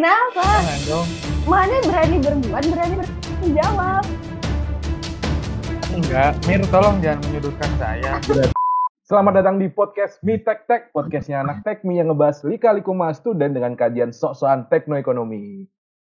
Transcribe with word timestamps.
Kenapa? 0.00 0.64
Jangan 0.64 0.80
dong. 0.88 1.08
Mana 1.44 1.76
berani 1.84 2.16
berbuat, 2.24 2.64
berani 2.72 2.94
menjawab. 3.44 4.04
Enggak, 5.92 6.32
Mir 6.48 6.64
tolong 6.72 7.04
jangan 7.04 7.20
menyudutkan 7.28 7.68
saya. 7.76 8.16
Selamat 9.04 9.44
datang 9.44 9.60
di 9.60 9.68
podcast 9.68 10.16
Mi 10.24 10.40
Tek 10.40 10.64
Tek, 10.64 10.96
podcastnya 10.96 11.44
anak 11.44 11.68
tekmi 11.68 12.00
yang 12.00 12.08
ngebahas 12.08 12.40
lika-liku 12.48 12.96
mas 12.96 13.20
student 13.20 13.52
dengan 13.52 13.76
kajian 13.76 14.08
sok-sokan 14.08 14.72
teknoekonomi. 14.72 15.68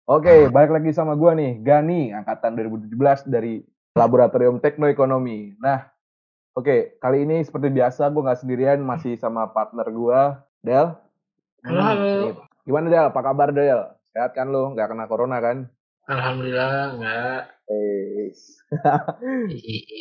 Oke, 0.09 0.49
balik 0.49 0.81
lagi 0.81 0.89
sama 0.89 1.13
gua 1.13 1.37
nih, 1.37 1.61
Gani, 1.61 2.09
angkatan 2.09 2.57
2017 2.89 3.29
dari 3.29 3.61
Laboratorium 3.93 4.65
Teknoekonomi. 4.65 5.61
Nah, 5.61 5.85
oke, 6.57 6.97
kali 6.97 7.21
ini 7.21 7.45
seperti 7.45 7.69
biasa 7.69 8.09
gue 8.09 8.25
nggak 8.25 8.41
sendirian, 8.41 8.81
masih 8.81 9.13
sama 9.21 9.45
partner 9.53 9.85
gua, 9.93 10.41
Del. 10.65 10.89
Halo, 11.61 11.81
halo. 11.85 12.54
Gimana 12.65 12.89
Del? 12.89 13.05
Apa 13.13 13.21
kabar 13.21 13.53
Del? 13.53 13.79
Sehat 14.09 14.33
kan 14.33 14.49
lu? 14.49 14.73
Nggak 14.73 14.89
kena 14.89 15.05
corona 15.05 15.37
kan? 15.37 15.69
Alhamdulillah 16.05 16.97
enggak. 16.97 17.41
Eh, 17.65 18.29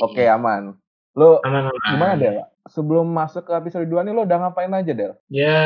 Oke, 0.00 0.24
aman. 0.24 0.76
Lu 1.14 1.38
Aman 1.44 1.68
aman. 1.68 1.84
gimana 1.84 2.14
Del? 2.16 2.36
Sebelum 2.64 3.04
masuk 3.04 3.44
ke 3.44 3.52
episode 3.52 3.84
2 3.84 4.00
nih 4.00 4.12
lo 4.16 4.24
udah 4.24 4.38
ngapain 4.40 4.72
aja 4.72 4.92
Del? 4.96 5.12
Ya 5.28 5.60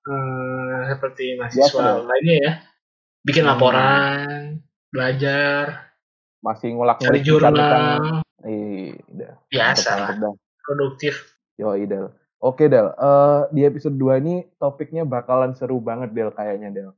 eh, 0.00 0.78
seperti 0.88 1.34
Biasa, 1.34 1.58
mahasiswa 1.58 1.80
dong. 1.82 2.06
lainnya 2.06 2.36
ya. 2.38 2.52
Bikin 3.20 3.42
Hmm. 3.44 3.50
laporan, 3.52 4.38
belajar, 4.88 5.92
Masih 6.40 6.72
ngulak 6.72 7.04
cari 7.04 7.20
jurnal, 7.20 8.24
Eh, 8.40 8.96
udah. 9.12 9.36
biasa 9.52 9.90
lah. 9.98 10.08
Produktif. 10.64 11.36
Yo, 11.60 11.76
Del. 11.76 12.08
Oke, 12.40 12.72
Del. 12.72 12.88
Eh, 12.96 13.40
di 13.52 13.60
episode 13.68 14.00
2 14.00 14.16
ini 14.16 14.40
topiknya 14.56 15.04
bakalan 15.04 15.52
seru 15.52 15.76
banget, 15.76 16.16
Del, 16.16 16.32
kayaknya, 16.32 16.72
Del. 16.72 16.90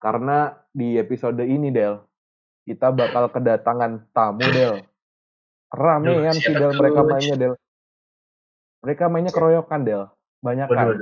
Karena 0.00 0.56
di 0.72 0.96
episode 0.96 1.44
ini, 1.44 1.68
Del, 1.68 2.00
kita 2.64 2.88
bakal 2.88 3.28
kedatangan 3.28 4.08
tamu, 4.16 4.40
Del. 4.40 4.80
Ramean 5.68 6.32
sih, 6.32 6.56
Del, 6.56 6.72
mereka 6.72 7.04
mainnya, 7.04 7.36
Del. 7.36 7.54
Mereka 8.80 9.04
mainnya 9.12 9.32
keroyokan, 9.36 9.84
Del. 9.84 10.08
Banyak 10.40 10.68
kan. 10.72 10.96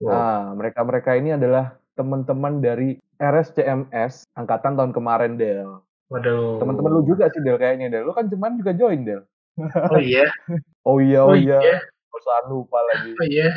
Nah, 0.00 0.56
mereka-mereka 0.56 1.20
ini 1.20 1.36
adalah 1.36 1.76
teman-teman 2.00 2.64
dari 2.64 2.96
RSCMS 3.20 4.32
angkatan 4.32 4.80
tahun 4.80 4.96
kemarin, 4.96 5.36
Del. 5.36 5.84
Waduh. 6.08 6.56
Teman-teman 6.56 6.90
lu 6.96 7.04
juga 7.04 7.28
sih, 7.28 7.44
Del, 7.44 7.60
kayaknya, 7.60 7.92
Del. 7.92 8.08
Lu 8.08 8.16
kan 8.16 8.32
cuman 8.32 8.56
juga 8.56 8.72
join, 8.72 9.04
Del. 9.04 9.28
Oh 9.92 10.00
iya. 10.00 10.32
Oh 10.84 11.00
iya, 11.00 11.24
Oh 11.24 11.32
oh 11.32 11.36
iya. 11.36 11.60
Perasaan 12.24 12.48
lupa 12.48 12.80
lagi. 12.88 13.12
Oh 13.12 13.26
iya. 13.28 13.48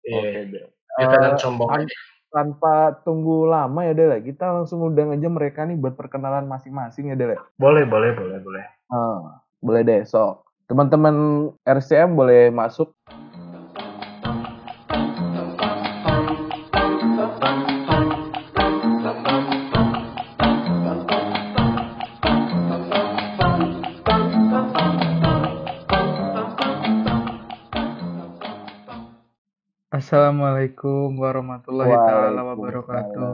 Iya. 0.00 0.16
Oke, 0.16 0.40
Del. 0.48 0.66
Kita 0.96 1.14
kan 1.14 1.30
Eh, 1.30 1.38
sombong 1.38 1.68
an- 1.68 1.84
aja. 1.84 1.96
tanpa 2.32 2.74
tunggu 3.04 3.44
lama 3.44 3.84
ya 3.84 3.92
Del, 3.92 4.16
ya. 4.16 4.20
kita 4.24 4.48
langsung 4.48 4.80
udah 4.80 5.12
aja 5.12 5.28
mereka 5.28 5.68
nih 5.68 5.76
buat 5.76 5.92
perkenalan 5.92 6.48
masing-masing 6.48 7.12
ya 7.12 7.16
ya. 7.28 7.40
Boleh, 7.60 7.84
boleh, 7.84 8.16
boleh, 8.16 8.40
boleh. 8.40 8.64
Ah, 8.88 9.44
boleh 9.60 9.84
deh, 9.84 10.00
sok. 10.08 10.40
Teman-teman 10.72 11.12
RCM 11.60 12.16
boleh 12.16 12.48
masuk. 12.48 12.96
Assalamualaikum 30.10 31.22
warahmatullahi 31.22 31.94
taala 31.94 32.42
wabarakatuh. 32.42 33.32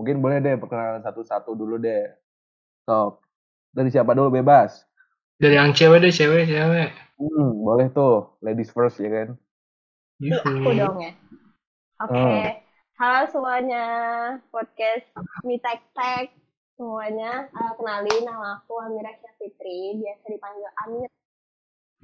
Mungkin 0.00 0.24
boleh 0.24 0.40
deh 0.40 0.56
perkenalan 0.56 1.04
satu-satu 1.04 1.52
dulu 1.52 1.76
deh. 1.76 2.08
Sok. 2.88 3.20
Dari 3.68 3.92
siapa 3.92 4.16
dulu 4.16 4.32
bebas? 4.40 4.80
Dari 5.36 5.60
yang 5.60 5.76
cewek 5.76 6.00
deh, 6.00 6.08
cewek, 6.08 6.48
cewek. 6.48 6.96
Hmm, 7.20 7.52
boleh 7.52 7.92
tuh. 7.92 8.32
Ladies 8.40 8.72
first 8.72 8.96
ya 8.96 9.12
kan? 9.12 9.36
Ini 10.24 10.40
aku 10.40 10.72
dong 10.72 11.04
ya. 11.04 11.12
Oke. 12.00 12.16
Hmm. 12.16 12.48
Halo 12.96 13.20
semuanya, 13.28 13.84
podcast 14.48 15.04
Mi 15.44 15.60
Tek. 15.60 15.84
Semuanya, 16.80 17.44
Eh, 17.52 17.72
kenalin 17.76 18.24
nama 18.24 18.56
aku 18.56 18.80
Amira 18.80 19.12
Syafitri, 19.20 20.00
biasa 20.00 20.32
dipanggil 20.32 20.72
Amir. 20.80 21.12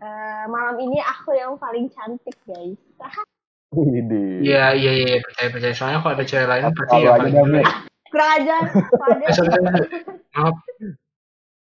Eh, 0.05 0.45
malam 0.53 0.85
ini 0.85 1.01
aku 1.01 1.33
yang 1.33 1.57
paling 1.57 1.89
cantik, 1.89 2.37
guys. 2.45 2.77
Widih. 3.77 4.41
Iya, 4.41 4.65
iya, 4.73 4.93
iya, 4.97 5.17
percaya, 5.21 5.49
percaya. 5.53 5.75
Soalnya 5.77 5.99
kalau 6.01 6.15
ada 6.17 6.25
cewek 6.25 6.49
lain 6.49 6.65
pasti 6.73 6.97
aja 6.97 7.11
paling 7.13 7.35
jelek. 7.35 7.67
Kurang 8.09 8.31
ajar. 8.41 8.63
Eh. 8.65 9.37
Maaf. 10.33 10.57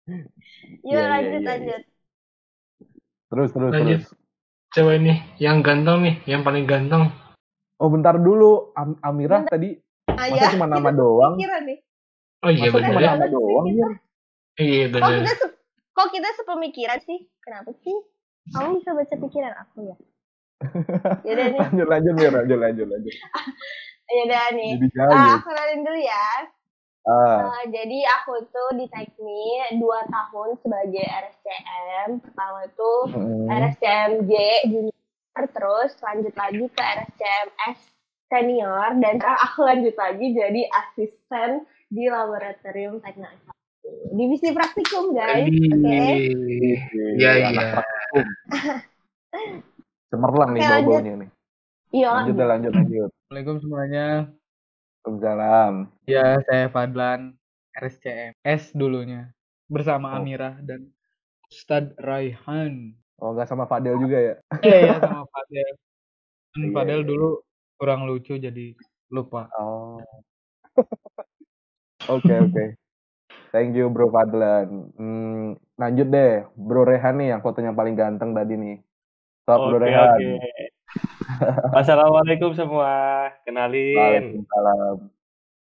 Yuk 0.05 0.85
Iya, 0.85 0.93
iya, 0.93 1.03
lanjut, 1.09 1.41
iya, 1.41 1.49
lanjut. 1.49 1.81
Terus, 3.25 3.49
terus, 3.51 3.71
Lanjut. 3.73 3.99
terus. 4.01 4.05
Cewek 4.71 4.97
nih, 5.01 5.17
yang 5.39 5.57
ganteng 5.59 6.03
nih, 6.03 6.15
yang 6.27 6.41
paling 6.43 6.67
ganteng. 6.67 7.09
Oh, 7.79 7.89
bentar 7.89 8.15
dulu. 8.15 8.71
Am 8.73 8.99
Amirah 9.01 9.43
tadi 9.43 9.75
Ah, 10.07 10.29
masa 10.29 10.47
ya. 10.47 10.53
cuma 10.53 10.67
nama 10.69 10.91
doang? 10.91 11.35
Nih. 11.35 11.79
Oh 12.39 12.51
iya 12.53 12.69
Masa 12.69 12.75
bener 12.77 12.89
cuma 12.91 13.01
ya. 13.01 13.09
nama 13.15 13.25
doang, 13.27 13.65
Mir? 13.65 13.89
Iya 14.55 14.85
Kok 14.87 14.93
bener. 14.93 15.17
kita, 15.19 15.33
se- 15.35 15.55
kok 15.91 16.07
kita 16.13 16.29
sepemikiran 16.37 16.99
sih? 17.01 17.19
Kenapa 17.41 17.73
sih? 17.81 17.95
Kamu 18.53 18.77
bisa 18.77 18.93
baca 18.93 19.15
pikiran 19.17 19.53
aku 19.57 19.89
ya? 19.89 19.95
Yaudah 21.27 21.45
nih, 21.51 21.59
lanjut 21.61 21.87
lanjut 21.87 22.13
Mir, 22.17 22.31
lanjut 22.33 22.57
lanjut 22.59 22.87
lanjut 22.89 23.15
yaudah 24.05 24.45
nih. 24.53 24.71
jadi 24.77 24.87
Ah, 25.01 25.13
jauh 25.17 25.37
aku 25.41 25.47
kenalin 25.49 25.79
dulu 25.81 25.99
ya. 25.99 26.27
ah 27.05 27.37
Uh, 27.45 27.61
jadi 27.69 27.99
aku 28.17 28.49
tuh 28.49 28.69
di 28.81 28.89
Tekmi 28.89 29.77
2 29.77 30.09
tahun 30.09 30.49
sebagai 30.57 31.05
RSCM. 31.05 32.17
Pertama 32.17 32.65
itu 32.65 32.93
mm, 33.13 33.45
RSCM 33.45 34.11
J 34.25 34.33
junior, 34.73 35.45
terus 35.53 35.93
lanjut 36.01 36.33
lagi 36.33 36.65
ke 36.65 36.81
RSCM 36.81 37.47
S 37.77 37.79
senior, 38.25 38.97
dan 38.97 39.21
sekarang 39.21 39.41
aku 39.45 39.59
lanjut 39.69 39.95
lagi 40.01 40.33
jadi 40.33 40.61
asisten 40.65 41.69
di 41.93 42.09
laboratorium 42.09 42.97
teknik 43.05 43.37
divisi 44.17 44.49
praktikum 44.49 45.13
guys. 45.13 45.45
Oke. 45.45 46.01
Iya 47.21 47.31
iya. 47.53 47.85
cemerlang 50.15 50.49
nih 50.51 50.61
Oke, 50.61 50.65
bau 50.65 50.73
lanjut. 50.73 50.89
baunya 50.89 51.13
nih 51.17 51.29
Iya. 51.91 52.09
lanjut 52.13 52.33
dah 52.33 52.47
lanjut 52.49 52.71
lanjut 52.73 53.09
Assalamualaikum 53.09 53.55
semuanya. 53.59 54.07
Waalaikumsalam 54.97 55.73
Ya, 56.05 56.25
saya 56.41 56.65
Fadlan 56.67 57.37
RSCM 57.73 58.31
S 58.41 58.71
dulunya 58.71 59.29
bersama 59.67 60.09
Oh. 60.09 60.17
Amirah 60.17 60.57
dan 60.59 60.89
Ustadz 61.45 61.93
Raihan. 61.97 62.95
oh 63.15 63.31
nggak 63.31 63.45
sama 63.45 63.65
Fadel 63.65 63.95
juga 63.97 64.17
ya 64.17 64.35
Iya, 64.59 64.77
iya 64.81 64.95
sama 64.97 65.23
Fadel. 65.33 65.69
Dan 66.51 66.61
Iya, 66.61 66.71
Fadel 66.71 66.99
iya. 66.99 67.07
dulu 67.07 67.29
kurang 67.75 68.01
lucu 68.05 68.33
jadi 68.35 68.73
lupa. 69.07 69.47
oh 69.53 69.99
oke 72.07 72.33
oke 72.41 72.65
thank 73.49 73.71
you 73.71 73.87
bro 73.87 74.07
Fadlan 74.07 74.91
hmm, 74.91 75.45
lanjut 75.75 76.07
deh 76.07 76.33
bro 76.51 76.83
Rehan 76.83 77.15
nih 77.15 77.27
yang 77.29 77.41
fotonya 77.41 77.71
paling 77.71 77.93
ganteng 77.93 78.31
tadi 78.31 78.55
nih 78.55 78.75
Stop 79.45 79.69
bro 79.69 79.77
Rehan 79.77 80.09
oke. 80.17 80.65
Assalamualaikum 81.77 82.57
semua. 82.57 83.29
Kenalin, 83.45 84.41
Waalaikumsalam 84.41 84.97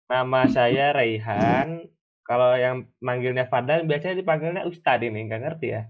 nama 0.05 0.41
saya 0.45 0.93
Raihan. 0.93 1.89
Kalau 2.21 2.53
yang 2.53 2.85
manggilnya 3.01 3.49
Fadlan 3.49 3.89
biasanya 3.89 4.21
dipanggilnya 4.21 4.69
Ustadz 4.69 5.01
ini, 5.01 5.25
nggak 5.25 5.41
ngerti 5.41 5.67
ya. 5.73 5.81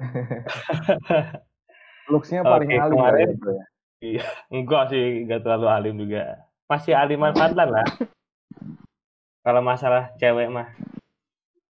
looksnya 2.10 2.40
paling 2.42 2.72
Oke, 2.72 2.80
alim 2.80 2.96
kemarin- 2.98 3.36
ya, 3.36 3.64
ya 4.18 4.24
Enggak 4.48 4.90
sih, 4.90 5.28
nggak 5.28 5.44
terlalu 5.44 5.66
alim 5.68 5.94
juga. 6.00 6.40
Masih 6.72 6.96
aliman 6.96 7.36
Fadlan 7.36 7.68
lah. 7.68 7.86
Kalau 9.44 9.60
masalah 9.60 10.08
cewek 10.16 10.48
mah. 10.48 10.72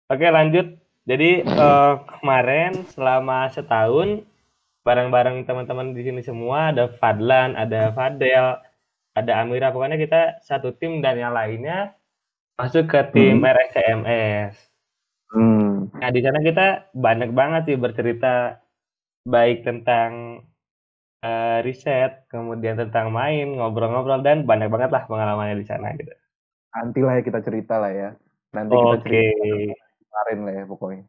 Oke, 0.06 0.31
lanjut. 0.31 0.78
Jadi 1.02 1.43
eh, 1.43 1.94
kemarin 2.22 2.87
selama 2.94 3.50
setahun 3.50 4.22
bareng-bareng 4.87 5.46
teman-teman 5.49 5.94
di 5.96 6.02
sini 6.06 6.20
semua 6.26 6.70
ada 6.75 6.90
Fadlan, 7.00 7.55
ada 7.55 7.90
Fadel, 7.96 8.58
ada 9.19 9.32
Amira. 9.43 9.70
Pokoknya 9.75 9.99
kita 10.00 10.43
satu 10.43 10.75
tim 10.79 10.99
dan 11.05 11.17
yang 11.19 11.32
lainnya 11.34 11.94
masuk 12.58 12.84
ke 12.93 13.00
tim 13.14 13.43
Hmm. 13.43 13.49
RSCMS. 13.49 14.55
hmm. 15.34 15.69
Nah, 16.00 16.11
di 16.12 16.20
sana 16.25 16.38
kita 16.44 16.67
banyak 16.94 17.31
banget 17.32 17.62
sih 17.69 17.76
bercerita 17.81 18.61
baik 19.26 19.62
tentang 19.67 20.11
eh, 21.23 21.58
riset, 21.62 22.26
kemudian 22.26 22.75
tentang 22.75 23.14
main, 23.14 23.46
ngobrol-ngobrol 23.55 24.26
dan 24.26 24.43
banyak 24.43 24.67
banget 24.75 24.90
lah 24.90 25.06
pengalamannya 25.06 25.56
di 25.62 25.67
sana 25.67 25.94
gitu. 25.94 26.11
nanti 26.75 26.99
lah 27.05 27.14
ya 27.20 27.23
kita 27.23 27.40
cerita 27.46 27.75
lah 27.82 27.93
ya 27.93 28.11
nanti 28.56 28.73
kita 28.75 28.96
Oke. 28.96 29.06
cerita 29.06 29.44
kemarin 30.08 30.38
lah 30.46 30.55
ya 30.58 30.64
pokoknya 30.67 31.05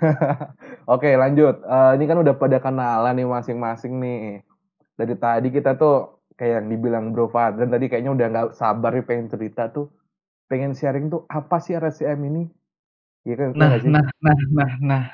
Oke 0.94 1.10
lanjut. 1.14 1.62
Eh, 1.64 1.90
ini 1.98 2.04
kan 2.04 2.18
udah 2.20 2.34
pada 2.36 2.58
kenalan 2.60 3.14
nih 3.16 3.28
masing-masing 3.28 3.92
nih. 3.98 4.44
Dari 4.94 5.14
tadi 5.18 5.48
kita 5.50 5.74
tuh 5.74 6.22
kayak 6.38 6.62
yang 6.62 6.66
dibilang 6.70 7.04
Bro 7.14 7.30
Fadlan 7.30 7.70
tadi 7.70 7.86
kayaknya 7.90 8.12
udah 8.14 8.26
nggak 8.30 8.46
sabar 8.58 8.94
nih 8.94 9.06
pengen 9.06 9.26
cerita 9.30 9.70
tuh, 9.70 9.90
pengen 10.50 10.74
sharing 10.74 11.10
tuh 11.10 11.26
apa 11.30 11.58
sih 11.58 11.74
RSCM 11.74 12.20
ini? 12.26 12.44
Iya 13.24 13.34
kan? 13.40 13.48
Nah, 13.56 13.70
sih? 13.80 13.90
nah, 13.90 14.04
nah, 14.20 14.38
nah, 14.52 14.70
nah. 14.82 15.04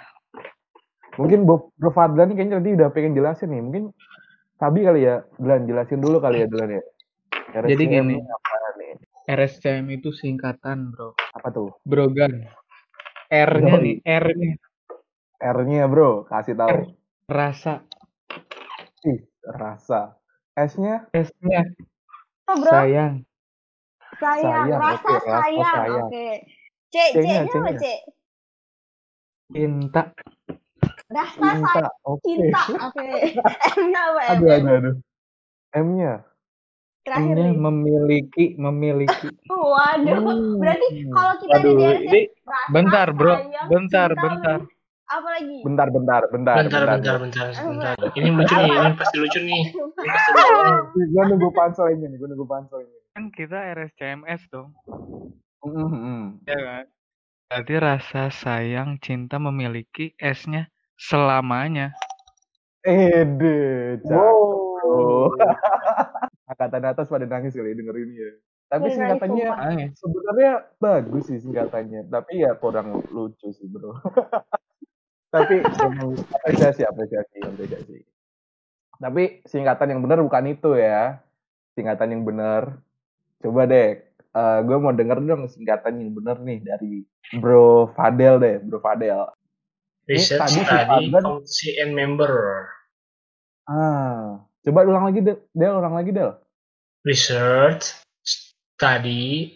Mungkin 1.17 1.44
Bro, 1.44 1.73
Bro 1.76 1.91
Fadlan 1.93 2.33
nih 2.33 2.37
kayaknya 2.41 2.56
tadi 2.61 2.71
udah 2.76 2.88
pengen 2.93 3.12
jelasin 3.17 3.49
nih. 3.53 3.62
Mungkin 3.62 3.85
Sabi 4.61 4.85
kali 4.85 5.09
ya, 5.09 5.25
Dlan 5.41 5.65
jelasin 5.65 6.05
dulu 6.05 6.21
kali 6.21 6.44
ya 6.44 6.47
Dlan 6.53 6.69
ya. 6.69 6.85
Jadi 7.50 7.73
RSCM 7.81 7.88
gini. 7.88 8.15
ini 8.21 8.29
apa 8.29 8.56
nih? 8.76 8.93
RSCM 9.33 9.87
itu 9.88 10.11
singkatan, 10.12 10.93
bro. 10.93 11.17
Apa 11.33 11.49
tuh? 11.49 11.73
Brogan. 11.88 12.44
R-nya 13.31 13.75
nih, 13.81 13.97
R-nya. 14.05 14.61
R-nya 15.41 15.89
bro, 15.89 16.29
kasih 16.29 16.53
tahu. 16.53 16.93
Rasa. 17.25 17.81
Ih, 19.09 19.25
rasa. 19.49 20.21
S-nya 20.53 21.09
S-nya 21.17 21.65
Oh, 22.45 22.59
bro, 22.61 22.69
sayang. 22.69 23.25
sayang, 24.21 24.69
sayang, 24.69 24.81
rasa 24.83 25.09
rasa 25.17 25.33
sayang. 25.41 25.73
sayang. 25.73 26.09
Oke. 26.11 26.29
C, 26.91 26.97
C-nya, 27.17 27.41
apa. 27.47 27.71
C? 27.81 27.85
Cinta. 29.49 30.03
Rasa 31.09 31.39
cinta. 31.39 31.71
sayang, 31.73 31.91
Oke. 32.05 32.23
cinta. 32.27 32.63
Oke. 32.91 33.07
M-nya 33.81 34.01
apa, 34.13 34.21
M? 34.21 34.31
Aduh, 34.37 34.51
aduh, 34.53 34.73
aduh. 34.77 34.95
M-nya. 35.81 36.13
Terakhir 37.07 37.33
M-nya 37.33 37.47
nih. 37.49 37.57
memiliki, 37.57 38.45
memiliki. 38.61 39.29
Waduh, 39.49 40.21
Hmm. 40.21 40.61
berarti 40.61 40.87
kalau 41.15 41.33
kita 41.41 41.55
ada 41.57 41.63
Waduh, 41.65 41.73
di 41.73 41.85
RC, 41.87 42.05
ini 42.05 42.21
rasa, 42.45 42.69
Bentar, 42.75 43.07
bro. 43.17 43.33
sayang, 43.41 43.67
Bentar, 43.71 44.09
cinta, 44.13 44.21
bentar. 44.21 44.59
apa 44.61 44.80
lagi? 45.19 45.59
Bentar, 45.67 45.89
bentar, 45.91 46.23
bentar. 46.31 46.55
Bentar, 46.62 46.83
bentar, 46.87 47.17
bentar, 47.19 47.49
bentar. 47.59 47.95
Ini 48.15 48.31
lucu 48.31 48.55
nih, 48.55 48.71
ini 48.71 48.95
pasti 48.95 49.17
lucu 49.19 49.41
nih. 49.43 49.62
Ini 50.01 50.11
pasti 50.15 50.31
lucu 50.31 50.53
nih. 50.55 51.07
Gue 51.11 51.23
nunggu 51.27 51.49
panselnya 51.51 52.07
nih, 52.07 52.17
gue 52.17 52.29
nunggu 52.31 52.47
panselnya. 52.47 52.99
Kan 53.19 53.25
kita 53.35 53.59
RSCMS 53.75 54.43
dong. 54.55 54.71
Mm, 55.67 55.75
mm, 55.75 55.91
mm. 55.91 56.25
Ya 56.47 56.59
kan? 56.62 56.85
Berarti 57.51 57.75
rasa 57.83 58.23
sayang, 58.31 59.03
cinta 59.03 59.43
memiliki 59.43 60.15
S-nya 60.15 60.71
selamanya. 60.95 61.91
Ede, 62.87 63.99
cakep. 64.07 64.15
Wow. 64.15 65.35
Angkatan 66.51 66.83
atas 66.87 67.11
pada 67.11 67.27
nangis 67.27 67.55
kali 67.55 67.75
ya 67.75 67.77
denger 67.77 67.97
ini 67.99 68.15
ya. 68.15 68.31
Tapi 68.71 68.87
nangis, 68.87 68.97
singkatannya 69.03 69.49
sebenarnya 69.99 70.53
bagus 70.79 71.27
sih 71.27 71.43
singkatannya, 71.43 72.07
tapi 72.07 72.47
ya 72.47 72.55
kurang 72.55 73.03
lucu 73.11 73.51
sih 73.51 73.67
bro. 73.67 73.99
tapi 75.31 75.62
apresiasi, 75.62 76.82
apresiasi, 76.82 77.38
apresiasi. 77.43 77.97
Tapi 79.00 79.41
singkatan 79.49 79.97
yang 79.97 80.03
benar 80.05 80.21
bukan 80.21 80.44
itu 80.50 80.77
ya. 80.77 81.23
Singkatan 81.73 82.12
yang 82.12 82.23
benar. 82.27 82.82
Coba 83.41 83.65
deh, 83.65 84.05
gue 84.37 84.77
mau 84.77 84.93
denger 84.93 85.25
dong 85.25 85.49
singkatan 85.49 86.03
yang 86.03 86.12
benar 86.12 86.37
nih 86.44 86.61
dari 86.61 87.06
Bro 87.41 87.97
Fadel 87.97 88.37
deh, 88.37 88.61
Bro 88.61 88.85
Fadel. 88.85 89.31
Research 90.11 90.43
tadi 90.43 90.53
si 90.53 90.61
study 90.61 90.67
Fadlan- 90.67 91.25
competency 91.25 91.69
and 91.79 91.93
member. 91.94 92.33
Ah, 93.71 94.43
coba 94.67 94.83
ulang 94.83 95.06
lagi 95.09 95.23
Del, 95.23 95.38
Del 95.55 95.73
ulang 95.79 95.94
lagi 95.94 96.11
Del. 96.11 96.35
Research 97.06 98.03
study 98.26 99.55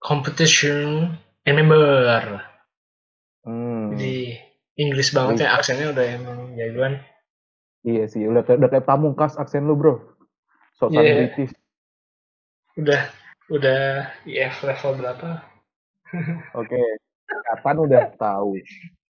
competition 0.00 1.10
and 1.44 1.54
member. 1.58 2.40
Hmm. 3.42 3.92
Jadi 3.92 4.38
Inggris 4.76 5.08
banget 5.12 5.48
ya 5.48 5.56
aksennya 5.56 5.92
udah 5.96 6.04
emang 6.04 6.38
jagoan. 6.52 7.00
Iya 7.86 8.04
sih, 8.10 8.28
udah 8.28 8.42
kayak, 8.44 8.58
udah 8.60 8.70
kayak 8.72 8.86
pamungkas 8.86 9.38
aksen 9.40 9.64
lu 9.64 9.78
bro. 9.78 10.02
Sosan 10.76 11.00
Iya. 11.00 11.14
British. 11.32 11.54
Udah 12.76 13.00
udah 13.48 14.10
IF 14.28 14.60
level 14.60 15.00
berapa? 15.00 15.40
Oke, 16.60 16.76
kapan 17.26 17.76
udah 17.80 18.04
tahu. 18.20 18.60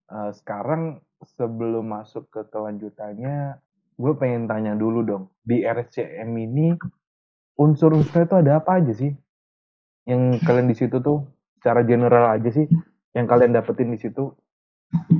Eh, 0.10 0.32
sekarang 0.40 1.04
sebelum 1.36 1.92
masuk 1.92 2.32
ke 2.32 2.48
kelanjutannya, 2.48 3.60
gue 4.00 4.14
pengen 4.16 4.48
tanya 4.48 4.74
dulu 4.80 5.04
dong. 5.04 5.24
Di 5.44 5.68
RSCM 5.68 6.30
ini 6.40 6.72
unsur-unsurnya 7.60 8.26
itu 8.32 8.36
ada 8.40 8.52
apa 8.64 8.80
aja 8.80 8.94
sih? 8.96 9.12
Yang 10.08 10.40
kalian 10.48 10.72
di 10.72 10.76
situ 10.80 11.04
tuh 11.04 11.28
secara 11.60 11.84
general 11.84 12.32
aja 12.32 12.48
sih, 12.48 12.66
yang 13.12 13.28
kalian 13.28 13.52
dapetin 13.52 13.92
di 13.92 14.00
situ 14.00 14.32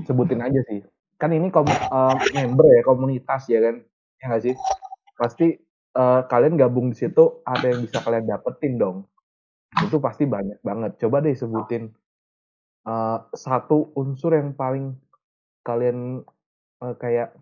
sebutin 0.06 0.42
aja 0.42 0.62
sih. 0.70 0.82
Kan 1.20 1.36
ini 1.36 1.52
kom 1.52 1.68
eh, 1.68 2.16
member 2.36 2.68
ya, 2.70 2.82
komunitas 2.86 3.46
ya 3.52 3.60
kan, 3.60 3.76
ya 4.20 4.24
nggak 4.32 4.44
sih? 4.44 4.56
Pasti 5.20 5.48
eh, 5.96 6.22
kalian 6.26 6.56
gabung 6.56 6.92
di 6.94 6.98
situ 6.98 7.44
ada 7.44 7.66
yang 7.70 7.84
bisa 7.84 8.00
kalian 8.02 8.26
dapetin 8.30 8.80
dong. 8.80 8.98
Itu 9.86 10.02
pasti 10.02 10.26
banyak 10.26 10.64
banget. 10.64 10.98
Coba 11.02 11.22
deh 11.22 11.36
sebutin 11.36 11.92
eh, 12.88 13.18
satu 13.36 13.94
unsur 13.94 14.34
yang 14.34 14.56
paling 14.56 14.96
kalian 15.64 16.24
eh, 16.82 16.96
kayak 16.98 17.36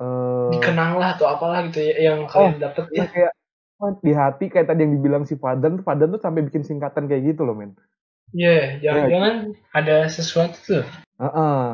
eh 0.00 0.50
Dikenang 0.52 0.98
lah 0.98 1.14
atau 1.16 1.26
apalah 1.30 1.66
gitu 1.68 1.80
ya 1.80 2.12
yang 2.12 2.24
kalian 2.26 2.58
dapet 2.58 2.84
ya 2.92 3.04
ya. 3.04 3.06
kayak 3.08 3.32
oh, 3.82 3.92
di 3.98 4.12
hati 4.14 4.44
kayak 4.48 4.66
tadi 4.70 4.86
yang 4.86 4.94
dibilang 4.98 5.24
si 5.26 5.34
Fadan 5.36 5.80
tuh 5.80 5.84
Fadan 5.84 6.14
tuh 6.14 6.22
sampai 6.22 6.46
bikin 6.46 6.62
singkatan 6.62 7.10
kayak 7.10 7.34
gitu 7.34 7.42
loh 7.46 7.56
men. 7.56 7.74
Iya, 8.32 8.80
jangan-jangan 8.80 9.34
ada 9.76 9.96
sesuatu 10.08 10.56
tuh. 10.64 10.84
Heeh. 11.20 11.64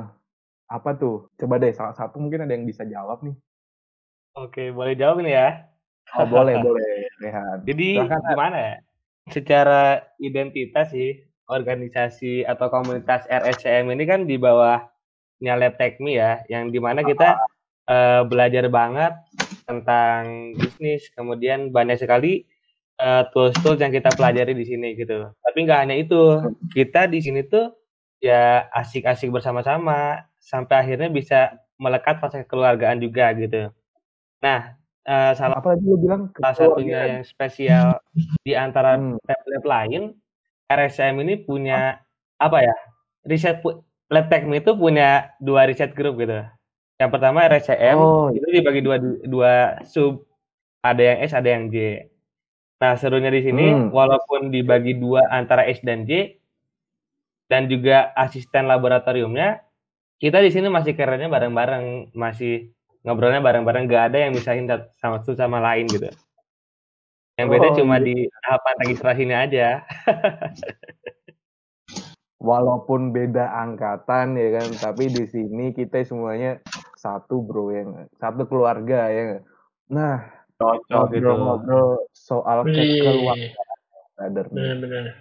Apa 0.68 0.90
tuh? 0.98 1.30
Coba 1.38 1.56
deh 1.56 1.72
salah 1.72 1.94
satu 1.94 2.18
mungkin 2.20 2.44
ada 2.44 2.52
yang 2.52 2.66
bisa 2.66 2.84
jawab 2.84 3.22
nih. 3.24 3.36
Oke, 4.36 4.74
boleh 4.74 4.98
jawab 4.98 5.22
nih 5.22 5.34
ya. 5.34 5.48
Oh 6.18 6.26
boleh 6.26 6.58
boleh 6.66 7.08
Rehan. 7.22 7.64
Jadi 7.64 7.88
Silakan, 7.96 8.20
Ad. 8.20 8.30
gimana 8.34 8.56
ya? 8.58 8.74
Secara 9.28 9.82
identitas 10.18 10.90
sih, 10.90 11.22
organisasi 11.48 12.44
atau 12.44 12.68
komunitas 12.68 13.24
RSCM 13.28 13.88
ini 13.92 14.04
kan 14.04 14.24
di 14.24 14.36
bawah 14.36 14.82
Nyalep 15.38 15.78
Tekmi 15.78 16.18
ya, 16.18 16.42
yang 16.50 16.74
di 16.74 16.82
mana 16.82 17.06
kita 17.06 17.38
eh, 17.86 18.22
belajar 18.26 18.66
banget 18.72 19.14
tentang 19.68 20.52
bisnis, 20.56 21.12
kemudian 21.14 21.70
banyak 21.70 22.00
sekali 22.00 22.47
eh, 23.00 23.22
tools-tools 23.32 23.80
yang 23.82 23.92
kita 23.94 24.10
pelajari 24.14 24.52
di 24.54 24.64
sini 24.66 24.88
gitu. 24.98 25.30
Tapi 25.32 25.58
nggak 25.66 25.80
hanya 25.86 25.96
itu, 25.98 26.42
kita 26.74 27.06
di 27.10 27.18
sini 27.24 27.42
tuh 27.46 27.72
ya 28.22 28.66
asik-asik 28.74 29.30
bersama-sama 29.30 30.26
sampai 30.42 30.76
akhirnya 30.82 31.08
bisa 31.12 31.38
melekat 31.78 32.18
fase 32.22 32.42
kekeluargaan 32.46 32.98
juga 32.98 33.30
gitu. 33.38 33.70
Nah, 34.44 34.74
eh, 35.06 35.32
salah 35.38 35.58
lu 35.82 35.96
bilang 35.98 36.30
salah 36.38 36.54
satunya 36.56 37.00
yang 37.18 37.24
spesial 37.26 37.98
di 38.46 38.54
antara 38.58 38.98
Hmm. 38.98 39.18
lab-lab 39.26 39.64
lain, 39.66 40.02
RSCM 40.70 41.16
ini 41.24 41.34
punya 41.42 42.00
apa 42.38 42.58
ya? 42.66 42.74
Riset 43.28 43.62
lab 44.10 44.26
teknik 44.32 44.64
itu 44.66 44.72
punya 44.78 45.32
dua 45.42 45.68
riset 45.68 45.92
grup 45.94 46.18
gitu. 46.22 46.40
Yang 46.98 47.10
pertama 47.14 47.46
RSCM 47.46 47.98
Oh, 47.98 48.28
itu 48.34 48.46
dibagi 48.50 48.80
dua 48.82 48.96
dua 49.26 49.52
sub, 49.86 50.26
ada 50.82 51.02
yang 51.02 51.18
S, 51.26 51.32
ada 51.36 51.48
yang 51.50 51.70
J. 51.70 52.08
Nah, 52.78 52.94
serunya 52.94 53.30
di 53.34 53.42
sini 53.42 53.74
Hmm. 53.74 53.90
walaupun 53.90 54.54
dibagi 54.54 54.94
dua 54.94 55.26
antara 55.34 55.66
S 55.66 55.82
dan 55.82 56.06
J 56.06 56.38
dan 57.50 57.66
juga 57.66 58.14
asisten 58.14 58.70
laboratoriumnya, 58.70 59.66
kita 60.22 60.38
di 60.38 60.50
sini 60.54 60.70
masih 60.70 60.94
kerennya 60.94 61.26
bareng-bareng, 61.26 62.14
masih 62.14 62.70
ngobrolnya 63.02 63.42
bareng-bareng, 63.42 63.90
gak 63.90 64.04
ada 64.14 64.18
yang 64.28 64.32
misahin 64.36 64.70
satu 64.70 64.86
sama 65.00 65.16
satu 65.22 65.34
sama 65.34 65.58
lain 65.58 65.90
gitu. 65.90 66.06
Yang 67.38 67.48
beda 67.54 67.66
Oh, 67.70 67.76
cuma 67.82 67.96
gitu. 67.98 68.06
di 68.10 68.16
tahapan 68.46 68.74
registrasinya 68.82 69.36
aja. 69.46 69.66
walaupun 72.38 73.10
beda 73.10 73.50
angkatan 73.58 74.38
ya 74.38 74.48
kan, 74.62 74.68
tapi 74.78 75.10
di 75.10 75.26
sini 75.26 75.74
kita 75.74 76.02
semuanya 76.06 76.62
satu 76.94 77.42
bro 77.42 77.74
yang 77.74 78.06
satu 78.22 78.46
keluarga 78.46 79.10
ya. 79.10 79.42
Nah, 79.90 80.22
Cocok 80.58 81.14
gitu. 81.14 81.22
ngobrol-ngobrol 81.22 82.10
soal 82.10 82.66
kekeluargaan, 82.66 83.78
bener-bener. 84.18 85.14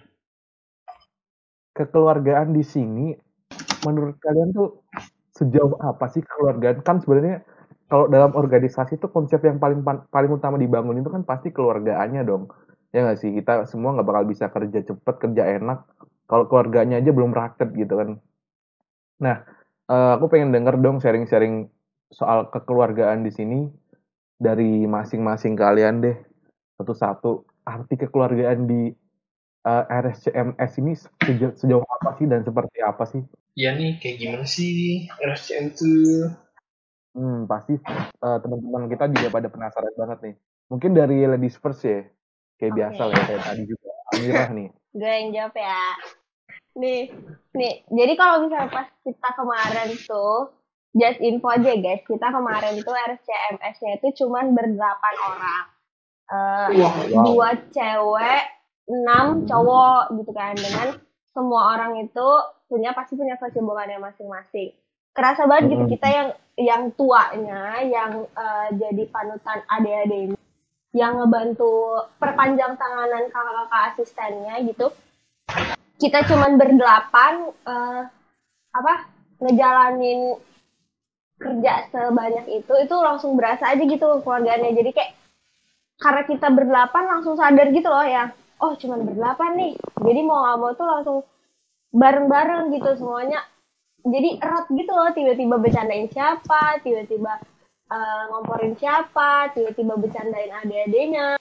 kekeluargaan 1.77 2.57
di 2.57 2.65
sini 2.65 3.13
menurut 3.85 4.17
kalian 4.17 4.49
tuh 4.49 4.81
sejauh 5.37 5.77
apa 5.77 6.09
sih 6.09 6.25
kekeluargaan? 6.25 6.81
Kan 6.81 7.05
sebenarnya 7.05 7.45
kalau 7.85 8.09
dalam 8.09 8.33
organisasi 8.33 8.97
tuh 8.97 9.13
konsep 9.13 9.37
yang 9.45 9.61
paling 9.61 9.85
paling 9.85 10.31
utama 10.33 10.57
dibangun 10.57 10.97
itu 10.97 11.13
kan 11.13 11.21
pasti 11.21 11.53
keluargaannya 11.53 12.25
dong. 12.25 12.49
Ya 12.89 13.05
nggak 13.05 13.21
sih? 13.21 13.29
Kita 13.29 13.69
semua 13.69 13.93
nggak 13.93 14.07
bakal 14.09 14.25
bisa 14.25 14.49
kerja 14.49 14.79
cepet 14.81 15.15
kerja 15.21 15.43
enak 15.61 15.85
kalau 16.25 16.49
keluarganya 16.49 16.97
aja 16.97 17.13
belum 17.13 17.29
raket 17.29 17.77
gitu 17.77 17.93
kan. 17.93 18.09
Nah 19.21 19.45
eh, 19.85 20.11
aku 20.17 20.33
pengen 20.33 20.49
denger 20.49 20.81
dong 20.81 20.97
sharing-sharing 20.97 21.69
soal 22.09 22.49
kekeluargaan 22.49 23.21
di 23.21 23.29
sini 23.29 23.69
dari 24.37 24.85
masing-masing 24.85 25.57
kalian 25.57 26.01
deh 26.01 26.17
satu-satu 26.77 27.45
arti 27.65 27.97
kekeluargaan 27.97 28.69
di 28.69 28.93
eh, 29.65 29.85
RSCMS 29.89 30.71
ini 30.79 30.93
sejauh, 30.95 31.53
sejauh 31.57 31.83
apa 31.83 32.15
sih 32.21 32.25
dan 32.29 32.45
seperti 32.45 32.79
apa 32.85 33.03
sih? 33.09 33.21
Ya 33.57 33.73
nih, 33.73 33.97
kayak 33.97 34.17
gimana 34.21 34.45
sih 34.45 35.09
RSCM 35.17 35.73
tuh? 35.73 36.29
Hmm, 37.17 37.49
pasti 37.49 37.81
eh, 37.81 38.37
teman-teman 38.45 38.85
kita 38.87 39.09
juga 39.09 39.27
pada 39.33 39.47
penasaran 39.49 39.93
banget 39.97 40.19
nih. 40.21 40.35
Mungkin 40.69 40.91
dari 40.93 41.25
ladies 41.25 41.57
first 41.57 41.81
ya. 41.81 42.05
Kayak 42.61 42.73
Oke. 42.73 42.77
biasa 42.79 43.01
lah 43.09 43.15
ya, 43.17 43.23
kayak 43.25 43.43
tadi 43.43 43.63
juga. 43.65 43.89
Amirah 44.15 44.49
nih. 44.59 44.69
gue 44.97 45.05
yang 45.05 45.29
jawab 45.29 45.53
ya 45.53 45.83
nih 46.77 47.01
nih 47.57 47.73
jadi 47.89 48.13
kalau 48.17 48.45
misalnya 48.45 48.69
pas 48.69 48.87
kita 49.01 49.29
kemarin 49.33 49.89
tuh 50.05 50.53
just 50.97 51.21
info 51.21 51.47
aja 51.53 51.71
guys. 51.77 52.03
Kita 52.03 52.27
kemarin 52.29 52.81
tuh 52.81 52.93
RCMS-nya 52.93 54.01
itu 54.01 54.25
cuman 54.25 54.51
berdelapan 54.51 55.15
orang. 55.23 55.65
Wah, 56.27 56.67
Wow. 56.67 57.23
dua 57.23 57.49
cewek 57.71 58.41
enam 58.91 59.47
cowok 59.47 60.11
gitu 60.19 60.31
kan. 60.35 60.53
Dengan 60.59 60.87
semua 61.31 61.77
orang 61.77 62.03
itu 62.03 62.27
punya 62.67 62.91
pasti 62.91 63.15
punya 63.15 63.39
kesibukannya 63.39 64.01
masing-masing. 64.01 64.75
Kerasa 65.15 65.47
banget 65.47 65.71
gitu 65.71 65.83
Mm. 65.87 65.91
kita 65.95 66.07
yang 66.11 66.29
yang 66.57 66.83
tuanya 66.93 67.79
yang 67.85 68.11
eh, 68.27 68.67
jadi 68.75 69.03
panutan 69.07 69.63
adik-adik 69.69 70.33
ini 70.33 70.37
yang 70.91 71.21
ngebantu 71.21 72.01
perpanjang 72.17 72.73
tanganan 72.75 73.29
kakak-kakak 73.29 73.83
asistennya 73.93 74.55
gitu. 74.65 74.87
Kita 75.97 76.25
cuman 76.27 76.57
berdelapan 76.57 77.33
eh, 77.65 78.01
apa 78.73 78.93
ngejalanin 79.41 80.37
kerja 81.37 81.87
sebanyak 81.93 82.45
itu 82.49 82.73
itu 82.81 82.95
langsung 82.97 83.37
berasa 83.37 83.71
aja 83.73 83.83
gitu 83.83 84.21
keluarganya. 84.25 84.73
Jadi 84.73 84.89
kayak 84.93 85.11
karena 85.97 86.21
kita 86.29 86.47
berdelapan 86.53 87.03
langsung 87.09 87.33
sadar 87.37 87.73
gitu 87.73 87.89
loh 87.89 88.05
ya 88.05 88.29
oh 88.61 88.73
cuman 88.77 89.05
berdelapan 89.05 89.51
nih. 89.57 89.73
Jadi 90.01 90.19
mau 90.25 90.41
nggak 90.43 90.57
mau 90.57 90.71
tuh 90.73 90.87
langsung 90.87 91.17
bareng-bareng 91.93 92.73
gitu 92.73 92.89
semuanya. 92.97 93.39
Jadi 94.07 94.39
erat 94.39 94.65
gitu 94.71 94.91
loh 94.93 95.09
tiba-tiba 95.11 95.55
bercandain 95.59 96.07
siapa 96.09 96.79
tiba-tiba 96.81 97.33
eh, 97.91 98.23
ngomporin 98.33 98.73
siapa 98.77 99.51
tiba-tiba 99.53 99.93
bercandain 99.99 100.53
adik-adiknya. 100.63 101.37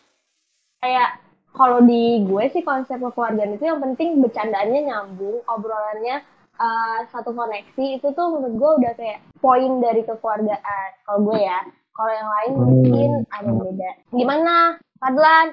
Kayak 0.82 1.24
kalau 1.56 1.80
di 1.80 2.20
gue 2.28 2.44
sih 2.52 2.60
konsep 2.60 3.00
kekeluargaan 3.00 3.56
itu 3.56 3.64
yang 3.64 3.80
penting 3.80 4.20
bercandaannya 4.20 4.80
nyambung 4.92 5.40
obrolannya 5.48 6.20
eh, 6.56 6.98
satu 7.06 7.30
koneksi 7.30 7.84
itu 7.96 8.06
tuh 8.10 8.26
menurut 8.32 8.54
gue 8.54 8.70
udah 8.80 8.92
kayak 8.94 9.18
poin 9.38 9.78
dari 9.78 10.02
kekeluargaan 10.02 10.88
kalau 11.02 11.18
gue 11.22 11.38
ya 11.38 11.58
kalau 11.92 12.10
yang 12.10 12.28
lain 12.28 12.50
Hmm. 12.52 12.62
mungkin 12.62 13.10
ada 13.28 13.50
beda 13.52 13.90
gimana 14.10 14.54
Fadlan 14.96 15.46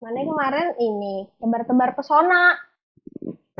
mana 0.00 0.16
kemarin 0.20 0.68
ini 0.76 1.14
tebar-tebar 1.36 1.92
pesona 1.92 2.56